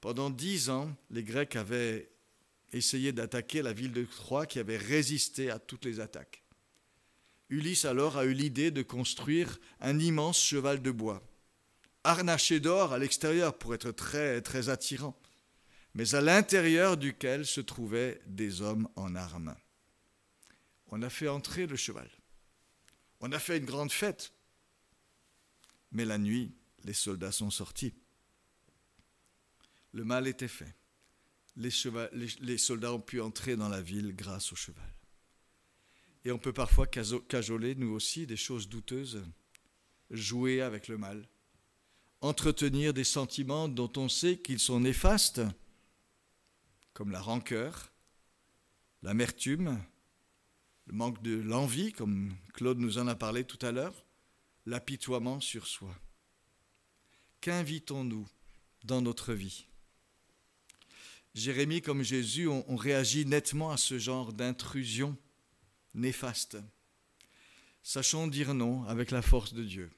Pendant 0.00 0.30
dix 0.30 0.70
ans, 0.70 0.96
les 1.10 1.22
Grecs 1.22 1.56
avaient 1.56 2.10
essayé 2.72 3.12
d'attaquer 3.12 3.62
la 3.62 3.72
ville 3.72 3.92
de 3.92 4.04
Troie 4.04 4.46
qui 4.46 4.58
avait 4.58 4.76
résisté 4.76 5.50
à 5.50 5.58
toutes 5.58 5.84
les 5.84 6.00
attaques. 6.00 6.42
Ulysse 7.50 7.84
alors 7.84 8.18
a 8.18 8.24
eu 8.24 8.32
l'idée 8.32 8.70
de 8.70 8.82
construire 8.82 9.58
un 9.80 9.98
immense 9.98 10.42
cheval 10.42 10.82
de 10.82 10.90
bois, 10.90 11.22
harnaché 12.04 12.60
d'or 12.60 12.92
à 12.92 12.98
l'extérieur 12.98 13.56
pour 13.56 13.74
être 13.74 13.90
très, 13.90 14.42
très 14.42 14.68
attirant, 14.68 15.18
mais 15.94 16.14
à 16.14 16.20
l'intérieur 16.20 16.96
duquel 16.96 17.46
se 17.46 17.60
trouvaient 17.60 18.20
des 18.26 18.60
hommes 18.60 18.88
en 18.96 19.14
armes. 19.14 19.54
On 20.88 21.02
a 21.02 21.10
fait 21.10 21.28
entrer 21.28 21.66
le 21.66 21.76
cheval. 21.76 22.10
On 23.20 23.32
a 23.32 23.38
fait 23.38 23.58
une 23.58 23.64
grande 23.64 23.92
fête. 23.92 24.32
Mais 25.92 26.04
la 26.04 26.18
nuit, 26.18 26.54
les 26.84 26.92
soldats 26.92 27.32
sont 27.32 27.50
sortis. 27.50 27.94
Le 29.92 30.04
mal 30.04 30.26
était 30.26 30.48
fait. 30.48 30.74
Les, 31.56 31.70
soldats 32.58 32.92
ont 32.92 33.00
pu 33.00 33.20
entrer 33.20 33.56
dans 33.56 33.68
la 33.68 33.82
ville 33.82 34.14
grâce 34.14 34.52
au 34.52 34.56
cheval. 34.56 34.94
Et 36.24 36.30
on 36.30 36.38
peut 36.38 36.52
parfois 36.52 36.86
cajoler, 36.86 37.74
nous 37.74 37.92
aussi, 37.92 38.26
des 38.26 38.36
choses 38.36 38.68
douteuses, 38.68 39.24
jouer 40.10 40.60
avec 40.62 40.88
le 40.88 40.98
mal, 40.98 41.28
entretenir 42.20 42.94
des 42.94 43.04
sentiments 43.04 43.68
dont 43.68 43.90
on 43.96 44.08
sait 44.08 44.38
qu'ils 44.38 44.60
sont 44.60 44.80
néfastes, 44.80 45.40
comme 46.92 47.10
la 47.10 47.20
rancœur, 47.20 47.92
l'amertume, 49.02 49.82
le 50.88 50.94
manque 50.94 51.22
de 51.22 51.36
l'envie, 51.36 51.92
comme 51.92 52.34
Claude 52.54 52.78
nous 52.78 52.98
en 52.98 53.06
a 53.06 53.14
parlé 53.14 53.44
tout 53.44 53.58
à 53.64 53.72
l'heure, 53.72 54.06
l'apitoiement 54.64 55.38
sur 55.40 55.66
soi. 55.66 55.94
Qu'invitons-nous 57.42 58.26
dans 58.84 59.02
notre 59.02 59.34
vie? 59.34 59.66
Jérémie 61.34 61.82
comme 61.82 62.02
Jésus 62.02 62.48
ont, 62.48 62.76
réagi 62.76 63.26
nettement 63.26 63.70
à 63.70 63.76
ce 63.76 63.98
genre 63.98 64.32
d'intrusion 64.32 65.16
néfaste. 65.94 66.56
Sachons 67.82 68.26
dire 68.26 68.54
non 68.54 68.84
avec 68.84 69.10
la 69.10 69.22
force 69.22 69.52
de 69.52 69.64
Dieu. 69.64 69.90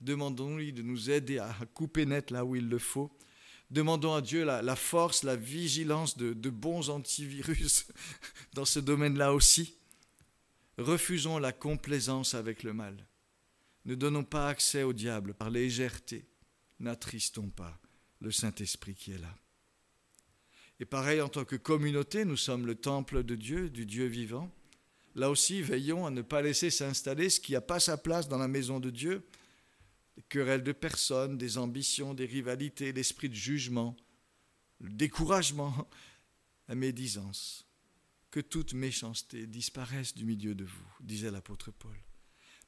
Demandons-lui 0.00 0.72
de 0.72 0.82
nous 0.82 1.10
aider 1.10 1.38
à 1.38 1.52
couper 1.74 2.06
net 2.06 2.30
là 2.30 2.44
où 2.44 2.54
il 2.54 2.68
le 2.68 2.78
faut. 2.78 3.10
Demandons 3.70 4.14
à 4.14 4.22
Dieu 4.22 4.44
la, 4.44 4.76
force, 4.76 5.24
la 5.24 5.34
vigilance 5.34 6.16
de, 6.16 6.32
de 6.32 6.50
bons 6.50 6.88
antivirus 6.88 7.88
dans 8.54 8.64
ce 8.64 8.78
domaine-là 8.78 9.34
aussi. 9.34 9.76
Refusons 10.78 11.38
la 11.38 11.52
complaisance 11.52 12.34
avec 12.34 12.62
le 12.62 12.72
mal. 12.72 13.06
Ne 13.84 13.94
donnons 13.94 14.24
pas 14.24 14.48
accès 14.48 14.82
au 14.82 14.92
diable 14.92 15.32
par 15.34 15.50
légèreté. 15.50 16.26
N'attristons 16.80 17.48
pas 17.48 17.80
le 18.20 18.30
Saint-Esprit 18.30 18.94
qui 18.94 19.12
est 19.12 19.18
là. 19.18 19.34
Et 20.78 20.84
pareil, 20.84 21.20
en 21.20 21.28
tant 21.28 21.44
que 21.44 21.56
communauté, 21.56 22.24
nous 22.24 22.36
sommes 22.36 22.66
le 22.66 22.74
temple 22.74 23.22
de 23.22 23.34
Dieu, 23.34 23.70
du 23.70 23.86
Dieu 23.86 24.06
vivant. 24.06 24.52
Là 25.14 25.30
aussi, 25.30 25.62
veillons 25.62 26.04
à 26.04 26.10
ne 26.10 26.20
pas 26.20 26.42
laisser 26.42 26.68
s'installer 26.70 27.30
ce 27.30 27.40
qui 27.40 27.52
n'a 27.52 27.62
pas 27.62 27.80
sa 27.80 27.96
place 27.96 28.28
dans 28.28 28.36
la 28.36 28.48
maison 28.48 28.80
de 28.80 28.90
Dieu, 28.90 29.26
des 30.16 30.22
querelles 30.22 30.62
de 30.62 30.72
personnes, 30.72 31.38
des 31.38 31.56
ambitions, 31.56 32.12
des 32.12 32.26
rivalités, 32.26 32.92
l'esprit 32.92 33.30
de 33.30 33.34
jugement, 33.34 33.96
le 34.80 34.90
découragement, 34.90 35.88
la 36.68 36.74
médisance. 36.74 37.65
Que 38.36 38.42
toute 38.42 38.74
méchanceté 38.74 39.46
disparaisse 39.46 40.14
du 40.14 40.26
milieu 40.26 40.54
de 40.54 40.64
vous, 40.66 40.92
disait 41.00 41.30
l'apôtre 41.30 41.70
Paul. 41.70 41.96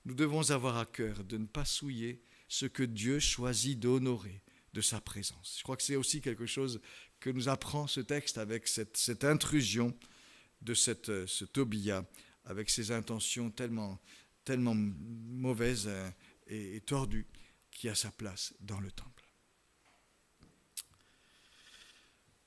Nous 0.06 0.14
devons 0.14 0.50
avoir 0.50 0.78
à 0.78 0.86
cœur 0.86 1.24
de 1.24 1.36
ne 1.36 1.44
pas 1.44 1.66
souiller 1.66 2.22
ce 2.48 2.64
que 2.64 2.82
Dieu 2.82 3.18
choisit 3.18 3.78
d'honorer 3.78 4.42
de 4.72 4.80
sa 4.80 4.98
présence. 5.02 5.56
Je 5.58 5.62
crois 5.62 5.76
que 5.76 5.82
c'est 5.82 5.96
aussi 5.96 6.22
quelque 6.22 6.46
chose 6.46 6.80
que 7.20 7.28
nous 7.28 7.50
apprend 7.50 7.86
ce 7.86 8.00
texte 8.00 8.38
avec 8.38 8.66
cette, 8.66 9.24
intrusion 9.24 9.94
de 10.62 10.72
cette, 10.72 11.26
ce 11.26 11.44
Tobia, 11.44 12.02
avec 12.46 12.70
ses 12.70 12.90
intentions 12.90 13.50
tellement, 13.50 14.00
tellement 14.46 14.74
mauvaises 14.74 15.84
euh, 15.86 16.10
et, 16.46 16.80
tordues, 16.80 17.26
qui 17.70 17.90
a 17.90 17.94
sa 17.94 18.10
place 18.10 18.54
dans 18.60 18.80
le 18.80 18.90
temple. 18.90 19.28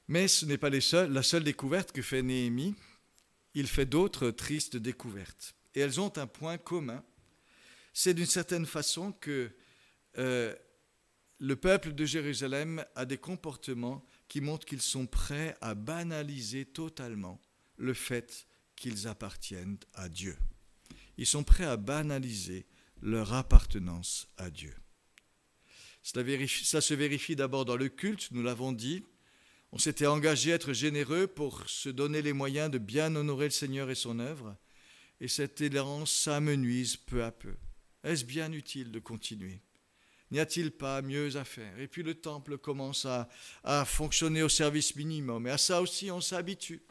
Mais 0.07 0.27
ce 0.27 0.43
n'est 0.43 0.57
pas 0.57 0.71
les 0.71 0.81
la 0.91 1.21
seule 1.21 1.43
découverte 1.43 1.91
que 1.91 2.01
fait 2.01 2.23
Néhémie. 2.23 2.73
Il 3.53 3.67
fait 3.67 3.85
d'autres 3.85 4.31
tristes 4.31 4.77
découvertes. 4.77 5.55
Et 5.75 5.79
elles 5.79 5.99
ont 5.99 6.17
un 6.17 6.27
point 6.27 6.57
commun. 6.57 7.03
C'est 7.93 8.13
d'une 8.13 8.25
certaine 8.25 8.65
façon 8.65 9.11
que 9.11 9.51
euh, 10.17 10.55
le 11.39 11.55
peuple 11.55 11.93
de 11.93 12.05
Jérusalem 12.05 12.85
a 12.95 13.05
des 13.05 13.17
comportements 13.17 14.05
qui 14.27 14.41
montrent 14.41 14.65
qu'ils 14.65 14.81
sont 14.81 15.07
prêts 15.07 15.57
à 15.61 15.75
banaliser 15.75 16.65
totalement 16.65 17.41
le 17.77 17.93
fait 17.93 18.47
qu'ils 18.75 19.07
appartiennent 19.07 19.77
à 19.93 20.07
Dieu. 20.07 20.37
Ils 21.17 21.25
sont 21.25 21.43
prêts 21.43 21.65
à 21.65 21.77
banaliser 21.77 22.65
leur 23.01 23.33
appartenance 23.33 24.27
à 24.37 24.49
Dieu. 24.49 24.75
Cela, 26.03 26.81
se 26.81 26.93
vérifie 26.93 27.35
d'abord 27.35 27.65
dans 27.65 27.75
le 27.75 27.89
culte, 27.89 28.29
nous 28.31 28.41
l'avons 28.41 28.71
dit. 28.71 29.03
On 29.73 29.77
s'était 29.77 30.07
engagé 30.07 30.51
à 30.51 30.55
être 30.55 30.73
généreux 30.73 31.27
pour 31.27 31.67
se 31.69 31.89
donner 31.89 32.21
les 32.21 32.33
moyens 32.33 32.69
de 32.69 32.77
bien 32.77 33.15
honorer 33.15 33.45
le 33.45 33.51
Seigneur 33.51 33.89
et 33.89 33.95
son 33.95 34.19
œuvre, 34.19 34.57
et 35.21 35.27
cet 35.27 35.61
élan 35.61 36.05
s'amenuise 36.05 36.97
peu 36.97 37.23
à 37.23 37.31
peu. 37.31 37.55
Est-ce 38.03 38.25
bien 38.25 38.51
utile 38.51 38.91
de 38.91 38.99
continuer? 38.99 39.61
N'y 40.31 40.39
a-t-il 40.39 40.71
pas 40.71 41.01
mieux 41.01 41.35
à 41.35 41.43
faire? 41.43 41.77
Et 41.79 41.87
puis 41.87 42.03
le 42.03 42.15
temple 42.15 42.57
commence 42.57 43.05
à, 43.05 43.27
fonctionner 43.85 44.41
au 44.41 44.49
service 44.49 44.95
minimum. 44.95 45.45
Et 45.47 45.51
à 45.51 45.57
ça 45.57 45.81
aussi, 45.81 46.09
on 46.09 46.21
s'habitue. 46.21 46.81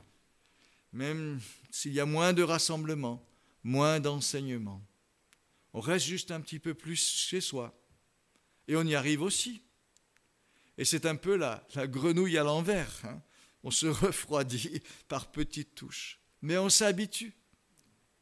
Même 0.93 1.40
s'il 1.71 1.95
y 1.95 2.01
a 2.01 2.07
moins 2.07 2.33
de 2.33 2.43
rassemblements, 2.43 3.27
moins 3.64 3.99
d'enseignements. 3.99 4.83
On 5.73 5.81
reste 5.81 6.07
juste 6.07 6.31
un 6.31 6.40
petit 6.40 6.59
peu 6.59 6.75
plus 6.75 6.97
chez 6.97 7.40
soi. 7.40 7.75
Et 8.69 8.77
on 8.77 8.85
y 8.85 8.95
arrive 8.95 9.23
aussi. 9.23 9.62
Et 10.81 10.87
c'est 10.87 11.05
un 11.05 11.16
peu 11.16 11.37
la, 11.37 11.62
grenouille 11.77 12.38
à 12.38 12.43
l'envers. 12.43 12.90
Hein. 13.05 13.21
On 13.62 13.71
se 13.71 13.87
refroidit 13.87 14.83
par 15.09 15.31
petites 15.31 15.75
touches. 15.75 16.19
Mais 16.40 16.57
on 16.57 16.71
s'habitue. 16.71 17.35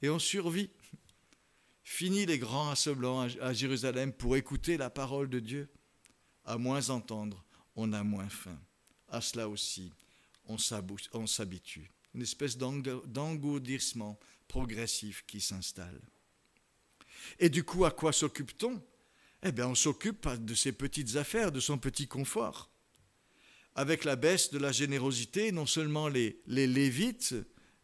Et 0.03 0.09
on 0.11 0.19
survit. 0.19 0.69
Fini 1.85 2.27
les 2.27 2.41
grands 2.41 2.65
rassemblements 2.65 3.29
à 3.41 3.53
Jérusalem 3.53 4.13
pour 4.13 4.37
écouter 4.37 4.77
la 4.77 4.91
parole 4.91 5.31
de 5.31 5.39
Dieu. 5.39 5.71
À 6.45 6.59
moins 6.59 6.91
entendre, 6.91 7.45
on 7.77 7.93
a 7.93 8.03
moins 8.03 8.29
faim. 8.29 8.59
À 9.07 9.21
cela 9.21 9.49
aussi, 9.49 9.93
on 10.45 10.59
s'habitue. 10.59 11.93
Une 12.13 12.23
espèce 12.23 12.59
d'engourdissement 12.59 14.19
progressif 14.49 15.25
qui 15.29 15.41
s'installe. 15.41 16.01
Et 17.39 17.51
du 17.51 17.63
coup, 17.63 17.85
à 17.85 17.93
quoi 17.93 18.13
s'occupe-t-on? 18.13 18.83
Eh 19.45 19.53
bien, 19.53 19.69
on 19.69 19.75
s'occupe 19.75 20.29
de 20.29 20.55
ses 20.55 20.73
petites 20.73 21.17
affaires, 21.17 21.53
de 21.53 21.61
son 21.61 21.79
petit 21.79 22.09
confort. 22.09 22.71
Avec 23.75 24.05
la 24.05 24.17
baisse 24.17 24.51
de 24.51 24.59
la 24.59 24.73
générosité, 24.73 25.53
non 25.53 25.67
seulement 25.67 26.09
les, 26.09 26.43
les 26.47 26.67
Lévites, 26.67 27.35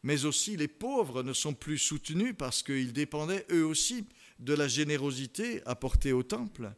mais 0.02 0.24
aussi 0.24 0.56
les 0.56 0.68
pauvres 0.68 1.22
ne 1.22 1.32
sont 1.32 1.54
plus 1.54 1.78
soutenus 1.78 2.34
parce 2.36 2.62
qu'ils 2.62 2.92
dépendaient 2.92 3.46
eux 3.50 3.64
aussi 3.64 4.06
de 4.38 4.52
la 4.52 4.68
générosité 4.68 5.62
apportée 5.64 6.12
au 6.12 6.22
temple. 6.22 6.72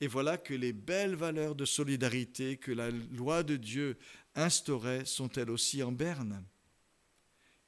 Et 0.00 0.06
voilà 0.06 0.38
que 0.38 0.54
les 0.54 0.72
belles 0.72 1.16
valeurs 1.16 1.54
de 1.54 1.64
solidarité 1.64 2.56
que 2.56 2.72
la 2.72 2.90
loi 2.90 3.42
de 3.42 3.56
Dieu 3.56 3.98
instaurait 4.34 5.04
sont 5.04 5.30
elles 5.32 5.50
aussi 5.50 5.82
en 5.82 5.92
berne. 5.92 6.44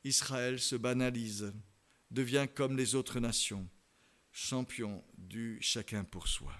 Israël 0.04 0.58
se 0.58 0.76
banalise, 0.76 1.52
devient 2.10 2.46
comme 2.54 2.76
les 2.76 2.94
autres 2.94 3.20
nations, 3.20 3.68
champion 4.32 5.04
du 5.18 5.58
chacun 5.60 6.04
pour 6.04 6.28
soi. 6.28 6.52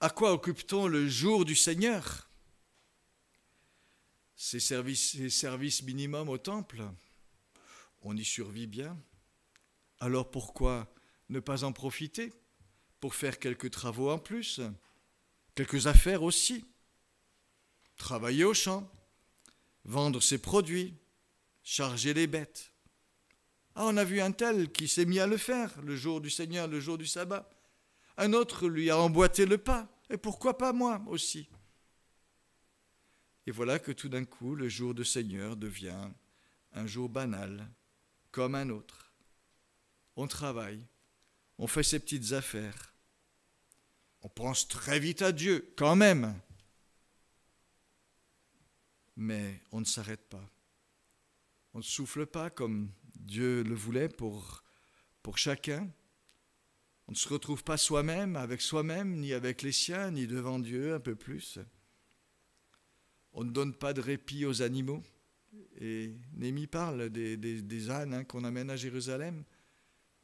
À 0.00 0.10
quoi 0.10 0.32
occupe-t-on 0.32 0.86
le 0.86 1.08
jour 1.08 1.44
du 1.44 1.56
Seigneur? 1.56 2.30
Ces 4.36 4.60
services, 4.60 5.82
minimums 5.82 6.28
au 6.28 6.38
temple, 6.38 6.82
on 8.02 8.16
y 8.16 8.24
survit 8.24 8.68
bien. 8.68 8.96
Alors 9.98 10.30
pourquoi 10.30 10.94
ne 11.28 11.40
pas 11.40 11.64
en 11.64 11.72
profiter 11.72 12.32
pour 13.00 13.16
faire 13.16 13.40
quelques 13.40 13.72
travaux 13.72 14.10
en 14.10 14.18
plus, 14.18 14.60
quelques 15.56 15.88
affaires 15.88 16.22
aussi? 16.22 16.64
Travailler 17.96 18.44
au 18.44 18.54
champ, 18.54 18.88
vendre 19.84 20.20
ses 20.20 20.38
produits, 20.38 20.94
charger 21.64 22.14
les 22.14 22.28
bêtes. 22.28 22.72
Ah, 23.80 23.84
on 23.84 23.96
a 23.96 24.02
vu 24.02 24.20
un 24.20 24.32
tel 24.32 24.72
qui 24.72 24.88
s'est 24.88 25.04
mis 25.04 25.20
à 25.20 25.28
le 25.28 25.36
faire 25.36 25.80
le 25.82 25.94
jour 25.94 26.20
du 26.20 26.30
Seigneur, 26.30 26.66
le 26.66 26.80
jour 26.80 26.98
du 26.98 27.06
sabbat. 27.06 27.48
Un 28.16 28.32
autre 28.32 28.66
lui 28.66 28.90
a 28.90 28.98
emboîté 28.98 29.46
le 29.46 29.56
pas. 29.56 29.88
Et 30.10 30.16
pourquoi 30.16 30.58
pas 30.58 30.72
moi 30.72 31.00
aussi? 31.06 31.48
Et 33.46 33.52
voilà 33.52 33.78
que 33.78 33.92
tout 33.92 34.08
d'un 34.08 34.24
coup, 34.24 34.56
le 34.56 34.68
jour 34.68 34.94
de 34.94 35.04
Seigneur 35.04 35.56
devient 35.56 36.10
un 36.72 36.86
jour 36.88 37.08
banal, 37.08 37.68
comme 38.32 38.56
un 38.56 38.68
autre. 38.68 39.12
On 40.16 40.26
travaille, 40.26 40.84
on 41.56 41.68
fait 41.68 41.84
ses 41.84 42.00
petites 42.00 42.32
affaires, 42.32 42.92
on 44.22 44.28
pense 44.28 44.66
très 44.66 44.98
vite 44.98 45.22
à 45.22 45.30
Dieu, 45.30 45.72
quand 45.76 45.94
même. 45.94 46.36
Mais 49.14 49.62
on 49.70 49.78
ne 49.78 49.86
s'arrête 49.86 50.28
pas. 50.28 50.50
On 51.74 51.78
ne 51.78 51.84
souffle 51.84 52.26
pas 52.26 52.50
comme 52.50 52.90
Dieu 53.28 53.62
le 53.62 53.74
voulait 53.74 54.08
pour, 54.08 54.64
chacun. 55.36 55.86
On 57.06 57.12
ne 57.12 57.16
se 57.16 57.28
retrouve 57.28 57.62
pas 57.62 57.76
soi-même, 57.76 58.36
avec 58.36 58.62
soi-même, 58.62 59.20
ni 59.20 59.34
avec 59.34 59.60
les 59.60 59.72
siens, 59.72 60.10
ni 60.10 60.26
devant 60.26 60.58
Dieu 60.58 60.94
un 60.94 61.00
peu 61.00 61.14
plus. 61.14 61.58
On 63.34 63.44
ne 63.44 63.50
donne 63.50 63.74
pas 63.74 63.92
de 63.92 64.00
répit 64.00 64.46
aux 64.46 64.62
animaux. 64.62 65.02
Et 65.78 66.14
Némi 66.32 66.66
parle 66.66 67.10
des, 67.10 67.90
ânes 67.90 68.14
hein, 68.14 68.24
qu'on 68.24 68.44
amène 68.44 68.70
à 68.70 68.76
Jérusalem. 68.76 69.44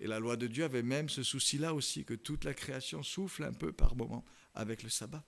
Et 0.00 0.06
la 0.06 0.18
loi 0.18 0.38
de 0.38 0.46
Dieu 0.46 0.64
avait 0.64 0.82
même 0.82 1.10
ce 1.10 1.22
souci-là 1.22 1.74
aussi, 1.74 2.06
que 2.06 2.14
toute 2.14 2.44
la 2.44 2.54
création 2.54 3.02
souffle 3.02 3.44
un 3.44 3.52
peu 3.52 3.70
par 3.70 3.96
moment 3.96 4.24
avec 4.54 4.82
le 4.82 4.88
sabbat. 4.88 5.24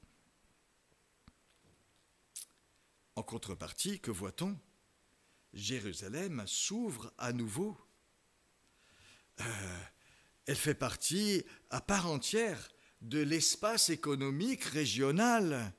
En 3.14 3.22
contrepartie, 3.22 4.00
que 4.00 4.10
voit-on? 4.10 4.56
Jérusalem 5.56 6.42
s'ouvre 6.46 7.12
à 7.16 7.32
nouveau. 7.32 7.76
Euh, 9.40 9.44
elle 10.44 10.56
fait 10.56 10.74
partie 10.74 11.42
à 11.70 11.80
part 11.80 12.06
entière 12.06 12.68
de 13.00 13.20
l'espace 13.20 13.88
économique 13.88 14.64
régional, 14.64 15.72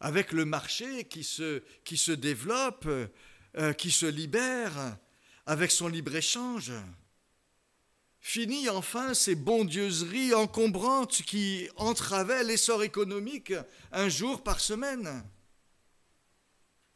avec 0.00 0.32
le 0.32 0.46
marché 0.46 1.04
qui 1.04 1.22
se, 1.22 2.12
développe, 2.12 2.88
euh, 3.56 3.72
qui 3.74 3.90
se 3.90 4.06
libère, 4.06 4.96
avec 5.46 5.70
son 5.70 5.88
libre-échange. 5.88 6.72
Fini 8.20 8.70
enfin 8.70 9.12
ces 9.12 9.34
bondieuseries 9.34 10.32
encombrantes 10.32 11.22
qui 11.22 11.68
entravaient 11.76 12.42
l'essor 12.42 12.82
économique 12.82 13.52
un 13.92 14.08
jour 14.08 14.42
par 14.42 14.60
semaine. 14.60 15.22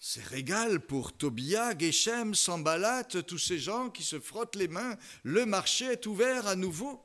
C'est 0.00 0.24
régal 0.24 0.80
pour 0.80 1.16
Tobia, 1.16 1.76
Geshem, 1.76 2.34
Sambalat, 2.34 3.04
tous 3.04 3.38
ces 3.38 3.58
gens 3.58 3.90
qui 3.90 4.04
se 4.04 4.20
frottent 4.20 4.54
les 4.54 4.68
mains. 4.68 4.96
Le 5.24 5.44
marché 5.44 5.86
est 5.86 6.06
ouvert 6.06 6.46
à 6.46 6.54
nouveau. 6.54 7.04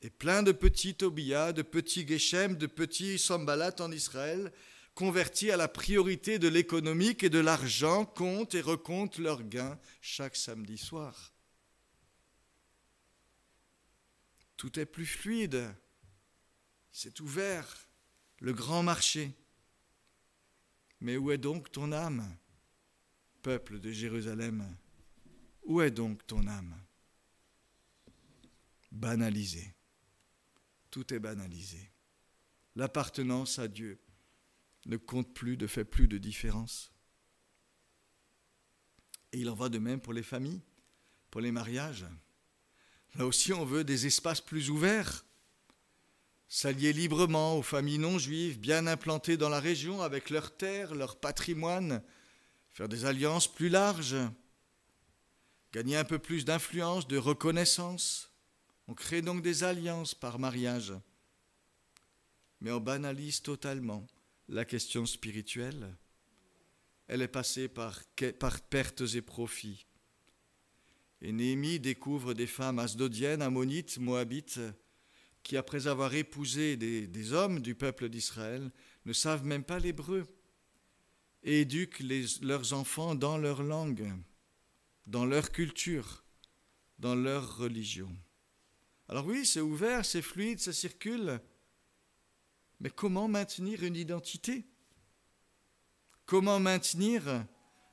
Et 0.00 0.10
plein 0.10 0.44
de 0.44 0.52
petits 0.52 0.94
Tobia, 0.94 1.52
de 1.52 1.62
petits 1.62 2.06
Geshem, 2.06 2.56
de 2.56 2.66
petits 2.66 3.18
Sambalat 3.18 3.74
en 3.80 3.90
Israël, 3.90 4.52
convertis 4.94 5.50
à 5.50 5.56
la 5.56 5.68
priorité 5.68 6.38
de 6.38 6.48
l'économique 6.48 7.24
et 7.24 7.30
de 7.30 7.38
l'argent, 7.40 8.04
comptent 8.04 8.54
et 8.54 8.60
recomptent 8.60 9.18
leurs 9.18 9.42
gains 9.42 9.78
chaque 10.00 10.36
samedi 10.36 10.78
soir. 10.78 11.32
Tout 14.56 14.78
est 14.78 14.86
plus 14.86 15.06
fluide. 15.06 15.74
C'est 16.92 17.18
ouvert, 17.18 17.88
le 18.38 18.52
grand 18.52 18.84
marché. 18.84 19.32
Mais 21.02 21.16
où 21.16 21.32
est 21.32 21.38
donc 21.38 21.72
ton 21.72 21.90
âme, 21.90 22.24
peuple 23.42 23.80
de 23.80 23.90
Jérusalem? 23.90 24.64
Où 25.64 25.80
est 25.80 25.90
donc 25.90 26.24
ton 26.28 26.46
âme? 26.46 26.80
Banalisé. 28.92 29.74
Tout 30.92 31.12
est 31.12 31.18
banalisé. 31.18 31.90
L'appartenance 32.76 33.58
à 33.58 33.66
Dieu 33.66 33.98
ne 34.86 34.96
compte 34.96 35.34
plus, 35.34 35.56
ne 35.56 35.66
fait 35.66 35.84
plus 35.84 36.06
de 36.06 36.18
différence. 36.18 36.92
Et 39.32 39.40
il 39.40 39.50
en 39.50 39.54
va 39.54 39.68
de 39.68 39.78
même 39.78 40.00
pour 40.00 40.12
les 40.12 40.22
familles, 40.22 40.62
pour 41.32 41.40
les 41.40 41.50
mariages. 41.50 42.06
Là 43.16 43.26
aussi, 43.26 43.52
on 43.52 43.64
veut 43.64 43.82
des 43.82 44.06
espaces 44.06 44.40
plus 44.40 44.70
ouverts 44.70 45.24
s'allier 46.54 46.92
librement 46.92 47.56
aux 47.56 47.62
familles 47.62 47.96
non 47.96 48.18
juives 48.18 48.58
bien 48.58 48.86
implantées 48.86 49.38
dans 49.38 49.48
la 49.48 49.58
région 49.58 50.02
avec 50.02 50.28
leurs 50.28 50.54
terres, 50.54 50.94
leur 50.94 51.16
patrimoine, 51.16 52.02
faire 52.68 52.90
des 52.90 53.06
alliances 53.06 53.50
plus 53.50 53.70
larges, 53.70 54.18
gagner 55.72 55.96
un 55.96 56.04
peu 56.04 56.18
plus 56.18 56.44
d'influence, 56.44 57.08
de 57.08 57.16
reconnaissance. 57.16 58.30
On 58.86 58.92
crée 58.92 59.22
donc 59.22 59.40
des 59.40 59.64
alliances 59.64 60.14
par 60.14 60.38
mariage. 60.38 60.92
Mais 62.60 62.70
on 62.70 62.80
banalise 62.80 63.40
totalement 63.40 64.06
la 64.46 64.66
question 64.66 65.06
spirituelle. 65.06 65.96
Elle 67.08 67.22
est 67.22 67.28
passée 67.28 67.66
par, 67.66 67.98
par 68.38 68.60
pertes 68.60 69.14
et 69.14 69.22
profits. 69.22 69.86
Et 71.22 71.32
Néhémie 71.32 71.80
découvre 71.80 72.34
des 72.34 72.46
femmes 72.46 72.78
asdodiennes, 72.78 73.40
ammonites, 73.40 73.96
moabites, 73.96 74.60
qui, 75.42 75.56
après 75.56 75.86
avoir 75.86 76.14
épousé 76.14 76.76
des, 76.76 77.32
hommes 77.32 77.60
du 77.60 77.74
peuple 77.74 78.08
d'Israël, 78.08 78.70
ne 79.04 79.12
savent 79.12 79.44
même 79.44 79.64
pas 79.64 79.78
l'hébreu 79.78 80.26
et 81.42 81.62
éduquent 81.62 82.02
leurs 82.42 82.72
enfants 82.72 83.14
dans 83.14 83.36
leur 83.36 83.62
langue, 83.62 84.12
dans 85.06 85.24
leur 85.24 85.50
culture, 85.50 86.24
dans 86.98 87.16
leur 87.16 87.56
religion. 87.56 88.14
Alors 89.08 89.26
oui, 89.26 89.44
c'est 89.44 89.60
ouvert, 89.60 90.04
c'est 90.04 90.22
fluide, 90.22 90.60
ça 90.60 90.72
circule, 90.72 91.40
mais 92.80 92.90
comment 92.90 93.28
maintenir 93.28 93.82
une 93.82 93.96
identité? 93.96 94.66
Comment 96.26 96.60
maintenir 96.60 97.44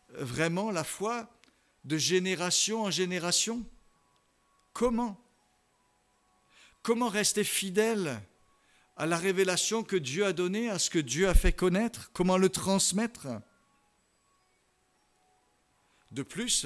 vraiment 0.09 0.71
la 0.71 0.83
foi 0.83 1.29
de 1.83 1.97
génération 1.97 2.83
en 2.83 2.91
génération? 2.91 3.65
Comment? 4.73 5.19
Comment 6.81 7.09
rester 7.09 7.43
fidèle 7.43 8.21
à 8.95 9.05
la 9.05 9.17
révélation 9.17 9.83
que 9.83 9.95
Dieu 9.95 10.25
a 10.25 10.33
donnée, 10.33 10.69
à 10.69 10.79
ce 10.79 10.89
que 10.89 10.99
Dieu 10.99 11.27
a 11.27 11.33
fait 11.33 11.53
connaître 11.53 12.11
Comment 12.13 12.37
le 12.37 12.49
transmettre? 12.49 13.27
De 16.11 16.23
plus, 16.23 16.65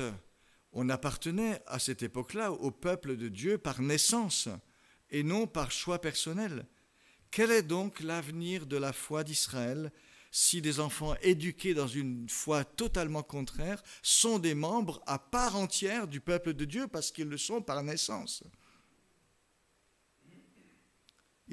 on 0.71 0.89
appartenait 0.89 1.61
à 1.67 1.79
cette 1.79 2.03
époque-là 2.03 2.51
au 2.51 2.71
peuple 2.71 3.17
de 3.17 3.27
Dieu 3.27 3.57
par 3.57 3.81
naissance 3.81 4.49
et 5.11 5.23
non 5.23 5.47
par 5.47 5.71
choix 5.71 5.99
personnel. 5.99 6.65
Quel 7.29 7.51
est 7.51 7.63
donc 7.63 7.99
l'avenir 7.99 8.65
de 8.65 8.77
la 8.77 8.93
foi 8.93 9.23
d'Israël 9.23 9.91
si 10.31 10.61
des 10.61 10.79
enfants 10.79 11.15
éduqués 11.21 11.75
dans 11.75 11.87
une 11.87 12.27
foi 12.27 12.63
totalement 12.63 13.21
contraire 13.21 13.83
sont 14.01 14.39
des 14.39 14.55
membres 14.55 15.01
à 15.05 15.19
part 15.19 15.55
entière 15.55 16.07
du 16.07 16.21
peuple 16.21 16.53
de 16.53 16.65
Dieu 16.65 16.87
parce 16.87 17.11
qu'ils 17.11 17.27
le 17.27 17.37
sont 17.37 17.61
par 17.61 17.83
naissance? 17.83 18.43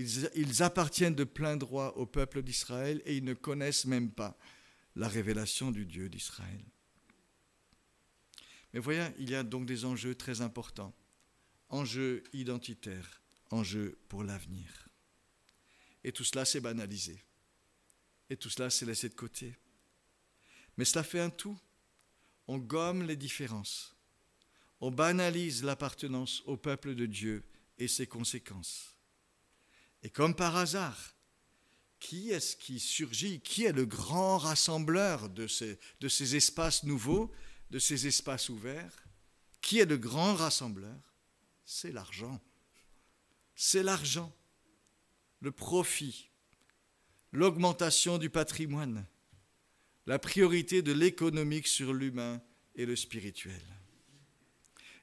Ils, 0.01 0.63
appartiennent 0.63 1.15
de 1.15 1.25
plein 1.25 1.57
droit 1.57 1.93
au 1.97 2.07
peuple 2.07 2.43
d'Israël 2.43 3.03
et 3.05 3.17
ils 3.17 3.25
ne 3.25 3.35
connaissent 3.35 3.87
même 3.87 4.11
pas 4.11 4.39
la 4.97 5.09
révélation 5.09 5.71
du 5.71 5.87
Dieu 5.87 6.09
d'Israël. 6.09 6.65
Mais 8.73 8.81
voyez, 8.81 9.07
il 9.19 9.31
y 9.31 9.35
a 9.35 9.43
donc 9.43 9.67
des 9.67 9.85
enjeux 9.85 10.15
très 10.15 10.41
importants, 10.41 10.95
enjeux 11.69 12.23
identitaires, 12.33 13.23
enjeux 13.51 13.99
pour 14.09 14.23
l'avenir. 14.23 14.89
Et 16.05 16.13
tout 16.13 16.25
cela, 16.25 16.45
c'est 16.45 16.61
banalisé. 16.61 17.23
Et 18.29 18.37
tout 18.37 18.51
cela, 18.51 18.71
c'est 18.71 18.87
laissé 18.87 19.09
de 19.09 19.15
côté. 19.15 19.57
Mais 20.77 20.85
cela 20.85 21.03
fait 21.03 21.21
un 21.21 21.31
tout. 21.31 21.59
On 22.47 22.59
gomme 22.59 23.03
les 23.03 23.17
différences. 23.17 23.95
On 24.81 24.91
banalise 24.91 25.63
l'appartenance 25.63 26.43
au 26.47 26.57
peuple 26.57 26.95
de 26.95 27.07
Dieu 27.07 27.45
et 27.79 27.89
ses 27.89 28.07
conséquences. 28.07 28.90
Et 30.03 30.11
comme 30.11 30.35
par 30.35 30.57
hasard, 30.57 31.15
qui 31.99 32.31
est-ce 32.31 32.57
qui 32.57 32.81
surgit 32.81 33.41
Qui 33.41 33.65
est 33.65 33.73
le 33.73 33.85
grand 33.85 34.39
rassembleur 34.39 35.29
de 35.29 35.47
ces, 35.47 36.37
espaces 36.37 36.85
nouveaux, 36.85 37.31
de 37.71 37.79
ces 37.79 38.07
espaces 38.07 38.49
ouverts? 38.49 39.05
Qui 39.61 39.79
est 39.79 39.85
le 39.85 39.99
grand 39.99 40.35
rassembleur? 40.35 40.99
C'est 41.67 41.93
l'argent. 41.93 42.41
C'est 43.55 43.83
l'argent, 43.83 44.35
le 45.41 45.53
profit, 45.53 46.31
l'augmentation 47.31 48.17
du 48.17 48.31
patrimoine, 48.31 49.07
la 50.07 50.19
priorité 50.19 50.81
de 50.81 50.93
l'économique 50.93 51.67
sur 51.67 51.93
l'humain 51.93 52.43
et 52.75 52.87
le 52.87 52.97
spirituel. 52.97 53.61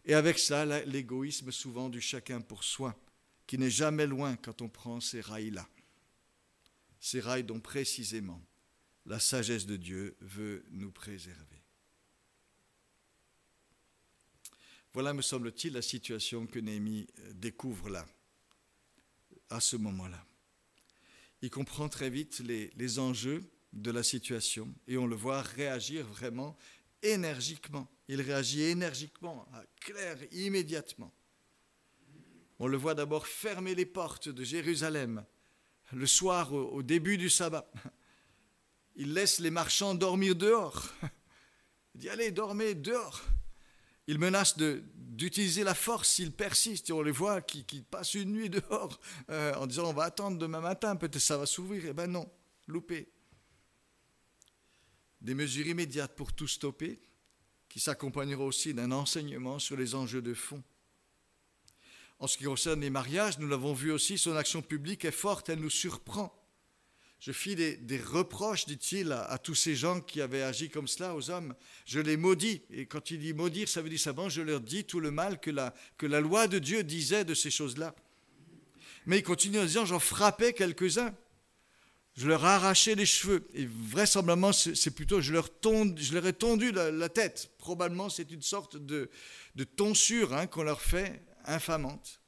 Et 0.06 0.16
avec 0.16 0.40
ça, 0.40 0.66
l'égoïsme 0.86 1.52
souvent 1.52 1.90
du 1.90 2.02
chacun 2.02 2.42
pour 2.42 2.64
soi 2.64 3.00
qui 3.48 3.58
n'est 3.58 3.72
jamais 3.72 4.06
loin 4.06 4.36
quand 4.36 4.62
on 4.62 4.70
prend 4.70 5.00
ces 5.00 5.22
rails-là. 5.22 5.68
Ces 7.00 7.22
rails 7.22 7.44
dont 7.44 7.60
précisément 7.60 8.42
la 9.06 9.20
sagesse 9.20 9.66
de 9.66 9.78
Dieu 9.78 10.18
veut 10.20 10.66
nous 10.72 10.92
préserver. 10.92 11.64
Voilà, 14.94 15.14
me 15.14 15.22
semble-t-il, 15.22 15.74
la 15.74 15.82
situation 15.82 16.46
que 16.46 16.60
Néhémie 16.60 17.08
euh, 17.20 17.34
découvre 17.34 17.90
là, 17.90 18.06
à 19.50 19.60
ce 19.60 19.76
moment-là. 19.78 20.26
Il 21.42 21.52
comprend 21.52 21.88
très 21.88 22.10
vite 22.10 22.40
les, 22.40 22.72
les 22.76 23.00
enjeux 23.00 23.44
de 23.74 23.92
la 23.92 24.02
situation 24.02 24.74
et 24.88 24.98
on 24.98 25.06
le 25.06 25.16
voit 25.16 25.42
réagir 25.42 26.06
vraiment 26.06 26.58
énergiquement. 27.04 27.88
Il 28.08 28.22
réagit 28.22 28.64
énergiquement, 28.64 29.48
clair, 29.80 30.18
immédiatement. 30.32 31.14
On 32.60 32.68
le 32.68 32.78
voit 32.78 32.96
d'abord 32.96 33.28
fermer 33.28 33.76
les 33.76 33.86
portes 33.86 34.30
de 34.30 34.44
Jérusalem 34.44 35.26
le 35.94 36.06
soir 36.06 36.54
au, 36.54 36.84
début 36.84 37.18
du 37.18 37.30
sabbat. 37.30 37.72
Il 38.96 39.14
laisse 39.14 39.40
les 39.40 39.52
marchands 39.52 39.96
dormir 39.96 40.36
dehors. 40.36 40.90
Il 41.96 42.02
dit 42.02 42.10
allez, 42.10 42.32
dormez 42.32 42.74
dehors. 42.74 43.22
Il 44.08 44.20
menace 44.20 44.58
d'utiliser 44.58 45.64
la 45.64 45.76
force 45.76 46.10
s'il 46.10 46.32
persiste. 46.32 46.92
On 46.92 47.02
les 47.02 47.12
voit 47.12 47.42
qui, 47.42 47.82
passent 47.82 48.16
une 48.16 48.32
nuit 48.32 48.50
dehors 48.50 49.00
euh, 49.30 49.54
en 49.56 49.68
disant 49.68 49.90
on 49.90 49.94
va 49.94 50.04
attendre 50.04 50.38
demain 50.38 50.62
matin, 50.62 50.96
peut-être 50.96 51.20
ça 51.20 51.38
va 51.38 51.46
s'ouvrir. 51.46 51.86
Eh 51.88 51.94
ben 51.94 52.08
non, 52.08 52.30
loupé. 52.68 53.12
Des 55.22 55.34
mesures 55.34 55.68
immédiates 55.68 56.16
pour 56.16 56.34
tout 56.34 56.48
stopper, 56.48 57.02
qui 57.70 57.80
s'accompagneront 57.80 58.46
aussi 58.46 58.74
d'un 58.74 58.92
enseignement 58.92 59.60
sur 59.60 59.76
les 59.76 59.96
enjeux 59.96 60.22
de 60.22 60.34
fond. 60.34 60.64
En 62.20 62.28
ce 62.28 62.38
qui 62.38 62.46
concerne 62.46 62.82
les 62.82 62.90
mariages, 62.90 63.38
nous 63.38 63.48
l'avons 63.48 63.74
vu 63.74 63.92
aussi, 63.92 64.18
son 64.18 64.36
action 64.36 64.62
publique 64.62 65.06
est 65.06 65.12
forte, 65.12 65.50
elle 65.50 65.60
nous 65.60 65.70
surprend. 65.70 66.34
Je 67.20 67.32
fis 67.32 67.56
des, 67.56 68.02
reproches, 68.04 68.66
dit-il, 68.66 69.12
à, 69.12 69.38
tous 69.40 69.56
ces 69.56 69.76
gens 69.76 70.02
qui 70.02 70.22
avaient 70.22 70.44
agi 70.44 70.70
comme 70.70 70.88
cela 70.88 71.16
aux 71.16 71.32
hommes. 71.32 71.56
Je 71.86 72.00
les 72.00 72.16
maudis. 72.16 72.62
Et 72.70 72.86
quand 72.86 73.10
il 73.10 73.20
dit 73.20 73.34
maudire, 73.34 73.68
ça 73.68 73.82
veut 73.82 73.90
dire 73.90 74.00
savant, 74.00 74.30
je 74.30 74.42
leur 74.42 74.62
dis 74.62 74.84
tout 74.84 75.00
le 75.00 75.10
mal 75.10 75.40
que 75.40 75.50
la, 75.50 75.74
que 75.98 76.06
la 76.06 76.22
loi 76.22 76.48
de 76.48 76.60
Dieu 76.60 76.84
disait 76.84 77.26
de 77.26 77.34
ces 77.34 77.50
choses-là. 77.50 77.96
Mais 79.08 79.20
il 79.20 79.24
continue 79.24 79.60
en 79.60 79.66
disant, 79.66 79.86
j'en 79.86 80.00
frappais 80.00 80.54
quelques-uns. 80.54 81.16
Je 82.16 82.28
leur 82.28 82.44
ai 82.44 82.50
arraché 82.50 82.94
les 82.94 83.06
cheveux. 83.06 83.48
Et 83.54 83.66
vraisemblablement, 83.66 84.52
c'est 84.52 84.92
plutôt, 84.92 85.22
je 85.22 85.34
leur, 85.34 85.50
je 85.64 86.14
leur 86.14 86.26
ai 86.26 86.34
tondu 86.34 86.72
la, 86.72 87.10
tête. 87.10 87.52
Probablement, 87.58 88.10
c'est 88.10 88.32
une 88.32 88.42
sorte 88.42 88.78
de, 88.78 89.10
tonsure 89.76 90.34
hein, 90.34 90.46
qu'on 90.46 90.64
leur 90.64 90.82
fait 90.82 91.22
infamante. 91.48 92.22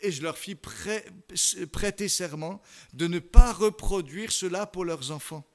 Et 0.00 0.10
je 0.10 0.22
leur 0.22 0.36
fis 0.36 0.56
prêter 0.56 2.08
serment 2.08 2.60
de 2.92 3.06
ne 3.06 3.20
pas 3.20 3.52
reproduire 3.52 4.32
cela 4.32 4.66
pour 4.66 4.84
leurs 4.84 5.12
enfants. 5.12 5.46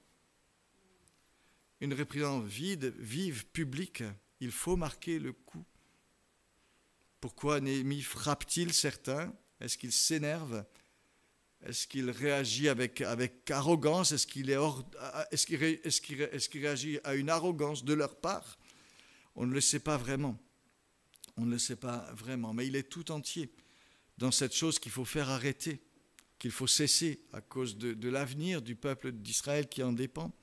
Une 1.82 1.94
réprimande 1.94 2.48
vide, 2.48 2.94
vive, 2.98 3.46
publique, 3.48 4.04
il 4.40 4.52
faut 4.52 4.78
marquer 4.78 5.20
le 5.20 5.34
coup. 5.34 5.66
Pourquoi 7.20 7.60
Néhémie 7.60 8.02
frappe-t-il 8.02 8.74
certains? 8.74 9.34
Est-ce 9.60 9.78
qu'il 9.78 9.92
s'énerve? 9.92 10.66
Est-ce 11.66 11.88
qu'il 11.88 12.10
réagit 12.10 12.70
avec, 12.70 13.02
arrogance? 13.50 14.12
Est-ce 14.12 14.28
qu'il 14.28 14.50
est, 14.50 14.58
est, 15.32 16.02
qu'il, 16.02 16.22
est 16.22 16.50
réagit 16.54 17.00
à 17.04 17.16
une 17.16 17.30
arrogance 17.30 17.84
de 17.84 17.94
leur 17.94 18.16
part? 18.16 18.58
On 19.36 19.46
ne 19.46 19.54
le 19.54 19.62
sait 19.62 19.80
pas 19.80 19.98
vraiment. 19.98 20.40
On 21.38 21.46
ne 21.46 21.52
le 21.52 21.60
sait 21.60 21.76
pas 21.76 22.10
vraiment. 22.14 22.54
Mais 22.54 22.68
il 22.68 22.76
est 22.76 22.90
tout 22.90 23.12
entier 23.12 23.52
dans 24.18 24.32
cette 24.32 24.56
chose 24.56 24.80
qu'il 24.80 24.92
faut 24.92 25.06
faire 25.06 25.30
arrêter, 25.30 25.82
qu'il 26.40 26.52
faut 26.52 26.68
cesser 26.68 27.22
à 27.34 27.42
cause 27.42 27.78
de, 27.78 28.10
l'avenir 28.10 28.62
du 28.62 28.76
peuple 28.76 29.12
d'Israël 29.12 29.68
qui 29.68 29.84
en 29.84 29.94
dépend, 29.94 30.34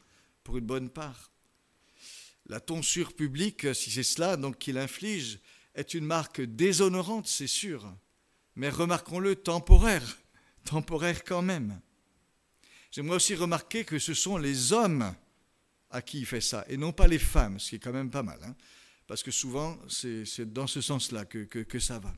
pour 0.44 0.56
une 0.56 0.66
bonne 0.66 0.90
part. 0.90 1.32
La 2.46 2.60
tonsure 2.60 3.14
publique, 3.14 3.74
si 3.74 3.90
c'est 3.90 4.02
cela 4.02 4.36
donc 4.36 4.58
qu'il 4.58 4.78
inflige, 4.78 5.40
est 5.74 5.94
une 5.94 6.04
marque 6.04 6.40
déshonorante, 6.40 7.26
c'est 7.26 7.48
sûr, 7.48 7.92
mais 8.54 8.68
remarquons-le 8.68 9.34
temporaire, 9.34 10.18
temporaire 10.64 11.24
quand 11.24 11.42
même. 11.42 11.80
J'aimerais 12.92 13.16
aussi 13.16 13.34
remarquer 13.34 13.84
que 13.84 13.98
ce 13.98 14.14
sont 14.14 14.36
les 14.36 14.72
hommes 14.72 15.14
à 15.90 16.02
qui 16.02 16.20
il 16.20 16.26
fait 16.26 16.40
ça, 16.40 16.64
et 16.68 16.76
non 16.76 16.92
pas 16.92 17.08
les 17.08 17.18
femmes, 17.18 17.58
ce 17.58 17.70
qui 17.70 17.76
est 17.76 17.80
quand 17.80 17.92
même 17.92 18.10
pas 18.10 18.22
mal, 18.22 18.38
hein, 18.44 18.54
parce 19.06 19.22
que 19.22 19.30
souvent 19.30 19.78
c'est 19.88 20.52
dans 20.52 20.66
ce 20.66 20.80
sens-là 20.80 21.24
que, 21.24 21.78
ça 21.78 21.98
va. 21.98 22.14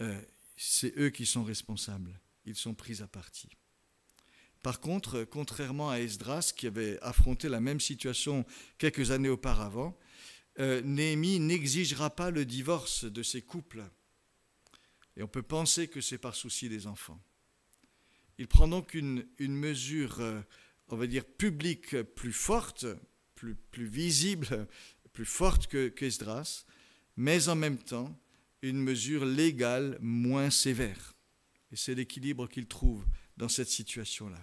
Euh, 0.00 0.20
c'est 0.56 0.96
eux 0.98 1.10
qui 1.10 1.26
sont 1.26 1.44
responsables, 1.44 2.20
ils 2.44 2.56
sont 2.56 2.74
pris 2.74 3.02
à 3.02 3.06
partie. 3.06 3.50
Par 4.62 4.80
contre, 4.80 5.24
contrairement 5.24 5.90
à 5.90 6.00
Esdras, 6.00 6.52
qui 6.54 6.66
avait 6.66 6.98
affronté 7.00 7.48
la 7.48 7.60
même 7.60 7.80
situation 7.80 8.44
quelques 8.76 9.10
années 9.10 9.30
auparavant, 9.30 9.98
euh, 10.58 10.82
Néhémie 10.82 11.40
n'exigera 11.40 12.10
pas 12.10 12.30
le 12.30 12.44
divorce 12.44 13.04
de 13.04 13.22
ces 13.22 13.40
couples. 13.40 13.84
Et 15.16 15.22
on 15.22 15.28
peut 15.28 15.42
penser 15.42 15.88
que 15.88 16.00
c'est 16.00 16.18
par 16.18 16.34
souci 16.34 16.68
des 16.68 16.86
enfants. 16.86 17.20
Il 18.38 18.48
prend 18.48 18.68
donc 18.68 18.94
une, 18.94 19.26
mesure, 19.38 20.20
euh, 20.20 20.40
on 20.88 20.96
va 20.96 21.06
dire, 21.06 21.24
publique 21.24 22.02
plus 22.02 22.32
forte, 22.32 22.86
plus, 23.34 23.86
visible, 23.86 24.68
plus 25.20 25.26
forte 25.26 25.66
que 25.66 25.88
qu'Esdras, 25.88 26.64
mais 27.14 27.50
en 27.50 27.54
même 27.54 27.76
temps 27.76 28.18
une 28.62 28.80
mesure 28.80 29.26
légale 29.26 29.98
moins 30.00 30.48
sévère. 30.48 31.14
Et 31.70 31.76
c'est 31.76 31.94
l'équilibre 31.94 32.48
qu'il 32.48 32.66
trouve 32.66 33.04
dans 33.36 33.50
cette 33.50 33.68
situation-là. 33.68 34.42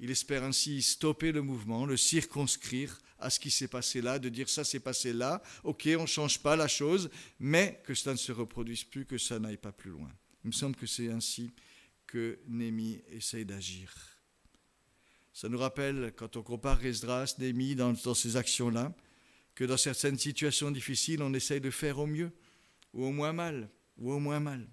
Il 0.00 0.10
espère 0.10 0.42
ainsi 0.42 0.82
stopper 0.82 1.30
le 1.30 1.42
mouvement, 1.42 1.86
le 1.86 1.96
circonscrire 1.96 3.00
à 3.20 3.30
ce 3.30 3.38
qui 3.38 3.52
s'est 3.52 3.68
passé 3.68 4.00
là, 4.00 4.18
de 4.18 4.28
dire 4.28 4.48
ça 4.48 4.64
s'est 4.64 4.80
passé 4.80 5.12
là, 5.12 5.40
ok, 5.62 5.88
on 5.96 6.02
ne 6.02 6.06
change 6.06 6.40
pas 6.40 6.56
la 6.56 6.66
chose, 6.66 7.08
mais 7.38 7.80
que 7.84 7.94
cela 7.94 8.14
ne 8.14 8.18
se 8.18 8.32
reproduise 8.32 8.82
plus, 8.82 9.06
que 9.06 9.16
ça 9.16 9.38
n'aille 9.38 9.58
pas 9.58 9.70
plus 9.70 9.92
loin. 9.92 10.10
Il 10.42 10.48
me 10.48 10.52
semble 10.52 10.74
que 10.74 10.86
c'est 10.86 11.08
ainsi 11.08 11.52
que 12.04 12.40
Némi 12.48 13.00
essaye 13.10 13.44
d'agir. 13.44 13.94
Ça 15.32 15.48
nous 15.48 15.58
rappelle, 15.58 16.12
quand 16.16 16.36
on 16.36 16.42
compare 16.42 16.84
Esdras, 16.84 17.36
Némi 17.38 17.76
dans, 17.76 17.92
dans 17.92 18.14
ces 18.14 18.36
actions-là, 18.36 18.92
que 19.58 19.64
dans 19.64 19.76
certaines 19.76 20.20
situations 20.20 20.70
difficiles, 20.70 21.20
on 21.20 21.34
essaye 21.34 21.60
de 21.60 21.70
faire 21.70 21.98
au 21.98 22.06
mieux, 22.06 22.30
ou 22.92 23.04
au 23.04 23.10
moins 23.10 23.32
mal, 23.32 23.68
ou 23.96 24.12
au 24.12 24.20
moins 24.20 24.38
mal. 24.38 24.64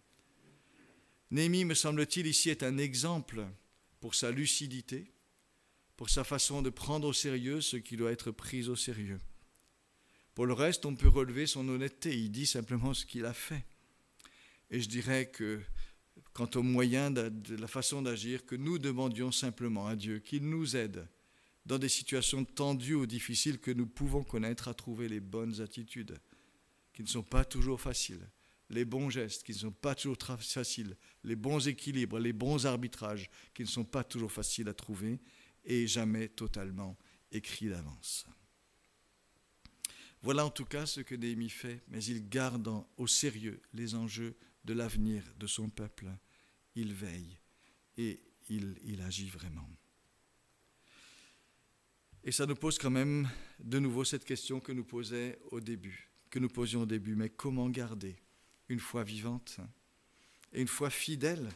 Némi, 1.31 1.65
me 1.65 1.73
semble-t-il, 1.73 2.27
ici 2.27 2.51
est 2.51 2.61
un 2.61 2.77
exemple 2.77 3.47
pour 3.99 4.13
sa 4.13 4.29
lucidité, 4.29 5.11
pour 5.97 6.11
sa 6.11 6.23
façon 6.23 6.61
de 6.61 6.69
prendre 6.69 7.07
au 7.07 7.13
sérieux 7.13 7.61
ce 7.61 7.77
qui 7.77 7.97
doit 7.97 8.11
être 8.11 8.29
pris 8.29 8.67
au 8.67 8.75
sérieux. 8.75 9.19
Pour 10.35 10.45
le 10.45 10.53
reste, 10.53 10.85
on 10.85 10.95
peut 10.95 11.07
relever 11.07 11.47
son 11.47 11.67
honnêteté. 11.67 12.15
Il 12.15 12.29
dit 12.29 12.45
simplement 12.45 12.93
ce 12.93 13.07
qu'il 13.07 13.25
a 13.25 13.33
fait. 13.33 13.65
Et 14.69 14.79
je 14.81 14.87
dirais 14.87 15.31
que, 15.31 15.61
quant 16.33 16.49
au 16.53 16.61
moyen 16.61 17.09
de, 17.09 17.55
la 17.55 17.67
façon 17.67 18.03
d'agir, 18.03 18.45
que 18.45 18.55
nous 18.55 18.77
demandions 18.77 19.31
simplement 19.31 19.87
à 19.87 19.95
Dieu 19.95 20.19
qu'il 20.19 20.47
nous 20.47 20.75
aide 20.75 21.07
dans 21.65 21.79
des 21.79 21.89
situations 21.89 22.45
tendues 22.45 22.95
ou 22.95 23.05
difficiles 23.05 23.59
que 23.59 23.71
nous 23.71 23.87
pouvons 23.87 24.23
connaître 24.23 24.67
à 24.67 24.73
trouver 24.73 25.09
les 25.09 25.19
bonnes 25.19 25.61
attitudes, 25.61 26.19
qui 26.93 27.01
ne 27.01 27.07
sont 27.07 27.23
pas 27.23 27.43
toujours 27.43 27.81
faciles, 27.81 28.29
les 28.69 28.85
bons 28.85 29.09
gestes 29.09 29.43
qui 29.43 29.51
ne 29.51 29.57
sont 29.57 29.71
pas 29.71 29.95
toujours 29.95 30.17
faciles, 30.39 30.95
les 31.23 31.35
bons 31.35 31.67
équilibres, 31.67 32.19
les 32.19 32.33
bons 32.33 32.65
arbitrages 32.65 33.29
qui 33.53 33.63
ne 33.63 33.67
sont 33.67 33.83
pas 33.83 34.03
toujours 34.03 34.31
faciles 34.31 34.69
à 34.69 34.73
trouver, 34.73 35.19
et 35.65 35.87
jamais 35.87 36.29
totalement 36.29 36.97
écrit 37.31 37.69
d'avance. 37.69 38.25
Voilà 40.21 40.45
en 40.45 40.49
tout 40.49 40.65
cas 40.65 40.85
ce 40.85 41.01
que 41.01 41.15
Néhémie 41.15 41.49
fait, 41.49 41.83
mais 41.87 42.03
il 42.03 42.29
garde 42.29 42.67
au 42.97 43.07
sérieux 43.07 43.61
les 43.73 43.93
enjeux 43.95 44.35
de 44.63 44.73
l'avenir 44.73 45.23
de 45.37 45.47
son 45.47 45.69
peuple. 45.69 46.07
Il 46.75 46.93
veille 46.93 47.37
et 47.97 48.21
il 48.49 49.01
agit 49.01 49.29
vraiment. 49.29 49.67
Et 52.25 52.31
ça 52.31 52.47
nous 52.47 52.55
pose 52.55 52.79
quand 52.79 52.89
même 52.89 53.29
de 53.59 53.77
nouveau 53.77 54.03
cette 54.03 54.25
question 54.25 54.59
que 54.59 54.71
nous 54.71 54.83
posait 54.83 55.37
au 55.51 55.61
début, 55.61 56.09
que 56.31 56.39
nous 56.39 56.49
posions 56.49 56.81
au 56.81 56.85
début, 56.87 57.15
mais 57.15 57.29
comment 57.29 57.69
garder 57.69 58.15
une 58.67 58.79
foi 58.79 59.03
vivante 59.03 59.59
et 60.51 60.61
une 60.61 60.67
foi 60.67 60.89
fidèle 60.89 61.47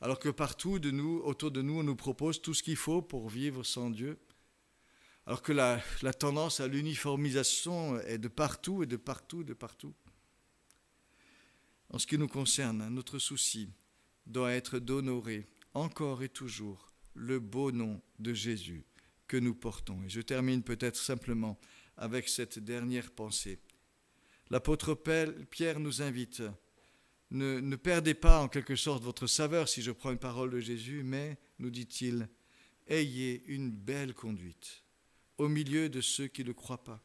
alors 0.00 0.18
que 0.18 0.28
partout 0.28 0.78
de 0.78 0.90
nous, 0.90 1.20
autour 1.24 1.50
de 1.50 1.62
nous, 1.62 1.78
on 1.78 1.82
nous 1.82 1.96
propose 1.96 2.42
tout 2.42 2.52
ce 2.52 2.62
qu'il 2.62 2.76
faut 2.76 3.00
pour 3.00 3.28
vivre 3.28 3.64
sans 3.64 3.88
Dieu, 3.88 4.18
alors 5.24 5.40
que 5.40 5.52
la, 5.52 5.80
tendance 6.12 6.60
à 6.60 6.68
l'uniformisation 6.68 7.98
est 8.00 8.18
de 8.18 8.28
partout 8.28 8.82
et 8.82 8.86
de 8.86 8.96
partout, 8.96 9.42
de 9.42 9.54
partout. 9.54 9.94
En 11.90 11.98
ce 11.98 12.06
qui 12.06 12.18
nous 12.18 12.28
concerne, 12.28 12.88
notre 12.88 13.18
souci 13.18 13.70
doit 14.26 14.52
être 14.52 14.78
d'honorer 14.78 15.46
encore 15.72 16.22
et 16.22 16.28
toujours 16.28 16.92
le 17.14 17.40
beau 17.40 17.72
nom 17.72 18.02
de 18.18 18.34
Jésus 18.34 18.84
que 19.28 19.36
nous 19.36 19.54
portons. 19.54 20.02
Et 20.04 20.08
je 20.08 20.20
termine 20.20 20.62
peut-être 20.62 20.96
simplement 20.96 21.58
avec 21.96 22.28
cette 22.28 22.58
dernière 22.58 23.10
pensée. 23.10 23.58
L'apôtre 24.50 24.94
Pierre 25.50 25.80
nous 25.80 26.02
invite 26.02 26.42
ne, 27.30 27.76
perdez 27.76 28.14
pas 28.14 28.40
en 28.40 28.48
quelque 28.48 28.76
sorte 28.76 29.02
votre 29.02 29.26
saveur 29.26 29.68
si 29.68 29.82
je 29.82 29.90
prends 29.90 30.12
une 30.12 30.18
parole 30.18 30.50
de 30.50 30.60
Jésus, 30.60 31.02
mais, 31.02 31.38
nous 31.58 31.70
dit-il, 31.70 32.28
ayez 32.86 33.42
une 33.46 33.70
belle 33.70 34.14
conduite 34.14 34.84
au 35.38 35.48
milieu 35.48 35.88
de 35.88 36.00
ceux 36.00 36.28
qui 36.28 36.44
ne 36.44 36.52
croient 36.52 36.84
pas, 36.84 37.02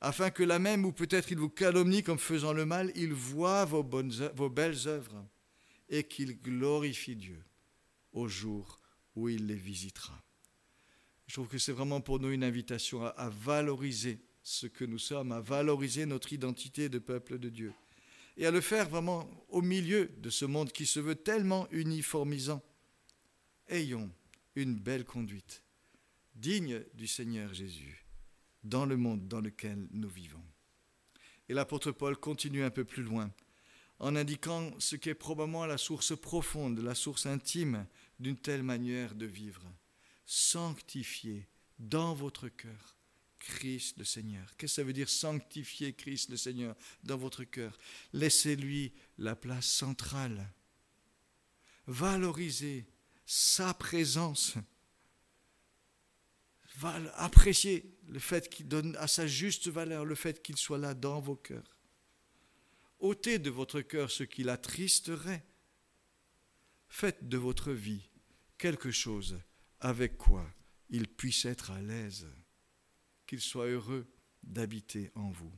afin 0.00 0.30
que 0.30 0.42
là 0.42 0.58
même 0.58 0.84
où 0.84 0.92
peut-être 0.92 1.32
ils 1.32 1.38
vous 1.38 1.50
calomnient 1.50 2.02
comme 2.02 2.18
faisant 2.18 2.52
le 2.52 2.64
mal, 2.64 2.92
ils 2.94 3.12
voient 3.12 3.64
vos, 3.64 3.82
bonnes, 3.82 4.30
vos 4.34 4.48
belles 4.48 4.86
œuvres 4.86 5.26
et 5.88 6.04
qu'ils 6.04 6.40
glorifient 6.40 7.16
Dieu 7.16 7.42
au 8.12 8.28
jour 8.28 8.80
où 9.14 9.28
il 9.28 9.46
les 9.46 9.56
visitera. 9.56 10.22
Je 11.32 11.36
trouve 11.36 11.48
que 11.48 11.56
c'est 11.56 11.72
vraiment 11.72 12.02
pour 12.02 12.20
nous 12.20 12.30
une 12.30 12.44
invitation 12.44 13.06
à 13.06 13.30
valoriser 13.30 14.20
ce 14.42 14.66
que 14.66 14.84
nous 14.84 14.98
sommes, 14.98 15.32
à 15.32 15.40
valoriser 15.40 16.04
notre 16.04 16.34
identité 16.34 16.90
de 16.90 16.98
peuple 16.98 17.38
de 17.38 17.48
Dieu 17.48 17.72
et 18.36 18.44
à 18.44 18.50
le 18.50 18.60
faire 18.60 18.86
vraiment 18.86 19.26
au 19.48 19.62
milieu 19.62 20.10
de 20.18 20.28
ce 20.28 20.44
monde 20.44 20.72
qui 20.72 20.84
se 20.84 21.00
veut 21.00 21.14
tellement 21.14 21.66
uniformisant. 21.70 22.60
Ayons 23.68 24.10
une 24.56 24.78
belle 24.78 25.06
conduite, 25.06 25.62
digne 26.34 26.84
du 26.92 27.06
Seigneur 27.06 27.54
Jésus, 27.54 28.04
dans 28.62 28.84
le 28.84 28.98
monde 28.98 29.26
dans 29.26 29.40
lequel 29.40 29.88
nous 29.90 30.10
vivons. 30.10 30.44
Et 31.48 31.54
l'apôtre 31.54 31.92
Paul 31.92 32.18
continue 32.18 32.62
un 32.62 32.68
peu 32.68 32.84
plus 32.84 33.04
loin 33.04 33.32
en 34.00 34.16
indiquant 34.16 34.70
ce 34.78 34.96
qui 34.96 35.08
est 35.08 35.14
probablement 35.14 35.64
la 35.64 35.78
source 35.78 36.14
profonde, 36.14 36.80
la 36.80 36.94
source 36.94 37.24
intime 37.24 37.86
d'une 38.20 38.36
telle 38.36 38.62
manière 38.62 39.14
de 39.14 39.24
vivre. 39.24 39.62
Sanctifiez 40.34 41.46
dans 41.78 42.14
votre 42.14 42.48
cœur 42.48 42.96
Christ 43.38 43.98
le 43.98 44.04
Seigneur. 44.04 44.56
Qu'est-ce 44.56 44.76
que 44.76 44.76
ça 44.76 44.82
veut 44.82 44.94
dire 44.94 45.10
sanctifier 45.10 45.92
Christ 45.92 46.30
le 46.30 46.38
Seigneur 46.38 46.74
dans 47.02 47.18
votre 47.18 47.44
cœur? 47.44 47.78
Laissez-lui 48.14 48.94
la 49.18 49.36
place 49.36 49.66
centrale. 49.66 50.50
Valorisez 51.86 52.86
sa 53.26 53.74
présence. 53.74 54.54
Appréciez 57.16 57.94
le 58.08 58.18
fait 58.18 58.48
qu'il 58.48 58.68
donne 58.68 58.96
à 58.96 59.08
sa 59.08 59.26
juste 59.26 59.68
valeur 59.68 60.06
le 60.06 60.14
fait 60.14 60.42
qu'il 60.42 60.56
soit 60.56 60.78
là 60.78 60.94
dans 60.94 61.20
vos 61.20 61.36
cœurs. 61.36 61.78
ôtez 63.00 63.38
de 63.38 63.50
votre 63.50 63.82
cœur 63.82 64.10
ce 64.10 64.22
qui 64.22 64.44
l'attristerait. 64.44 65.44
faites 66.88 67.28
de 67.28 67.36
votre 67.36 67.72
vie 67.72 68.08
quelque 68.56 68.90
chose 68.90 69.38
avec 69.82 70.16
quoi 70.16 70.48
il 70.90 71.08
puisse 71.08 71.44
être 71.44 71.72
à 71.72 71.82
l'aise, 71.82 72.28
qu'il 73.26 73.40
soit 73.40 73.66
heureux 73.66 74.08
d'habiter 74.44 75.10
en 75.16 75.32
vous. 75.32 75.52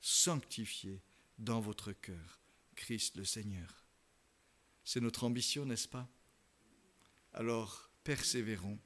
Sanctifiez 0.00 1.04
dans 1.38 1.60
votre 1.60 1.92
cœur 1.92 2.40
Christ 2.74 3.16
le 3.16 3.24
Seigneur. 3.24 3.86
C'est 4.82 5.00
notre 5.00 5.22
ambition, 5.22 5.64
n'est-ce 5.64 5.86
pas? 5.86 6.10
Alors, 7.32 7.90
persévérons, 8.02 8.80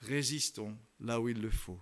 résistons 0.00 0.78
là 1.00 1.18
où 1.18 1.30
il 1.30 1.40
le 1.40 1.50
faut 1.50 1.80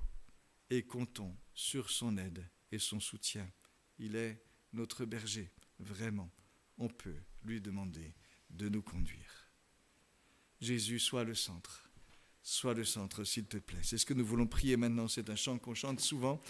et 0.70 0.84
comptons 0.84 1.36
sur 1.52 1.90
son 1.90 2.16
aide 2.16 2.48
et 2.70 2.78
son 2.78 3.00
soutien. 3.00 3.50
Il 3.98 4.14
est 4.14 4.40
notre 4.72 5.04
berger, 5.04 5.50
vraiment. 5.80 6.30
On 6.78 6.88
peut 6.88 7.18
lui 7.42 7.60
demander 7.60 8.14
de 8.50 8.68
nous 8.68 8.82
conduire. 8.82 9.39
Jésus, 10.60 10.98
soit 10.98 11.24
le 11.24 11.34
centre. 11.34 11.88
Sois 12.42 12.74
le 12.74 12.84
centre, 12.84 13.24
s'il 13.24 13.46
te 13.46 13.58
plaît. 13.58 13.80
C'est 13.82 13.98
ce 13.98 14.06
que 14.06 14.14
nous 14.14 14.24
voulons 14.24 14.46
prier 14.46 14.76
maintenant. 14.76 15.08
C'est 15.08 15.30
un 15.30 15.36
chant 15.36 15.58
qu'on 15.58 15.74
chante 15.74 16.00
souvent 16.00 16.40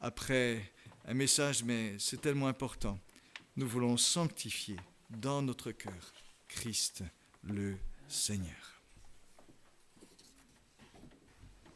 après 0.00 0.72
un 1.04 1.14
message, 1.14 1.64
mais 1.64 1.96
c'est 1.98 2.20
tellement 2.20 2.48
important. 2.48 2.98
Nous 3.56 3.66
voulons 3.66 3.96
sanctifier 3.96 4.76
dans 5.10 5.42
notre 5.42 5.72
cœur 5.72 6.12
Christ 6.48 7.02
le 7.42 7.76
Seigneur. 8.08 8.77